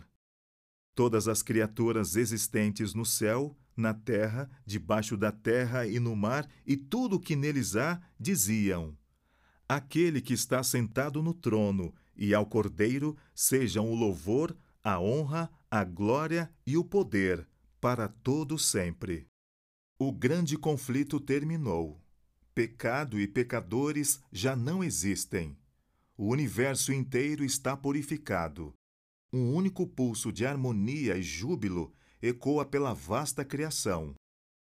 Todas 0.93 1.27
as 1.27 1.41
criaturas 1.41 2.15
existentes 2.15 2.93
no 2.93 3.05
céu, 3.05 3.57
na 3.75 3.93
terra, 3.93 4.49
debaixo 4.65 5.15
da 5.15 5.31
terra 5.31 5.87
e 5.87 5.99
no 5.99 6.15
mar, 6.15 6.47
e 6.65 6.75
tudo 6.75 7.15
o 7.15 7.19
que 7.19 7.35
neles 7.35 7.75
há, 7.75 8.01
diziam: 8.19 8.97
Aquele 9.67 10.21
que 10.21 10.33
está 10.33 10.61
sentado 10.63 11.23
no 11.23 11.33
trono 11.33 11.93
e 12.15 12.33
ao 12.33 12.45
Cordeiro 12.45 13.15
sejam 13.33 13.89
o 13.89 13.95
louvor, 13.95 14.55
a 14.83 14.99
honra, 14.99 15.49
a 15.69 15.83
glória 15.83 16.51
e 16.67 16.77
o 16.77 16.83
poder, 16.83 17.47
para 17.79 18.07
todo 18.07 18.59
sempre. 18.59 19.27
O 19.97 20.11
grande 20.11 20.57
conflito 20.57 21.19
terminou. 21.19 22.01
Pecado 22.53 23.19
e 23.19 23.27
pecadores 23.27 24.19
já 24.31 24.55
não 24.55 24.83
existem. 24.83 25.57
O 26.17 26.27
universo 26.27 26.91
inteiro 26.91 27.45
está 27.45 27.77
purificado. 27.77 28.73
Um 29.33 29.53
único 29.53 29.87
pulso 29.87 30.29
de 30.29 30.45
harmonia 30.45 31.15
e 31.15 31.23
júbilo 31.23 31.93
ecoa 32.21 32.65
pela 32.65 32.93
vasta 32.93 33.45
criação. 33.45 34.13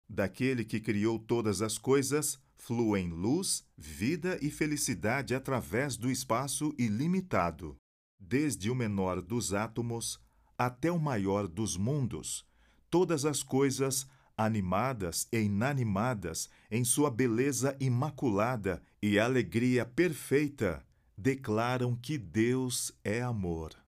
Daquele 0.08 0.64
que 0.64 0.80
criou 0.80 1.20
todas 1.20 1.62
as 1.62 1.78
coisas, 1.78 2.36
fluem 2.56 3.08
luz, 3.10 3.64
vida 3.76 4.36
e 4.42 4.50
felicidade 4.50 5.36
através 5.36 5.96
do 5.96 6.10
espaço 6.10 6.74
ilimitado, 6.76 7.76
desde 8.18 8.68
o 8.68 8.74
menor 8.74 9.22
dos 9.22 9.54
átomos 9.54 10.18
até 10.58 10.90
o 10.90 10.98
maior 10.98 11.46
dos 11.46 11.76
mundos. 11.76 12.44
Todas 12.90 13.24
as 13.24 13.44
coisas 13.44 14.04
animadas 14.36 15.28
e 15.32 15.42
inanimadas, 15.42 16.50
em 16.70 16.84
sua 16.84 17.10
beleza 17.10 17.76
imaculada 17.78 18.82
e 19.00 19.16
alegria 19.16 19.86
perfeita, 19.86 20.84
declaram 21.16 21.94
que 21.94 22.18
Deus 22.18 22.92
é 23.04 23.22
amor. 23.22 23.85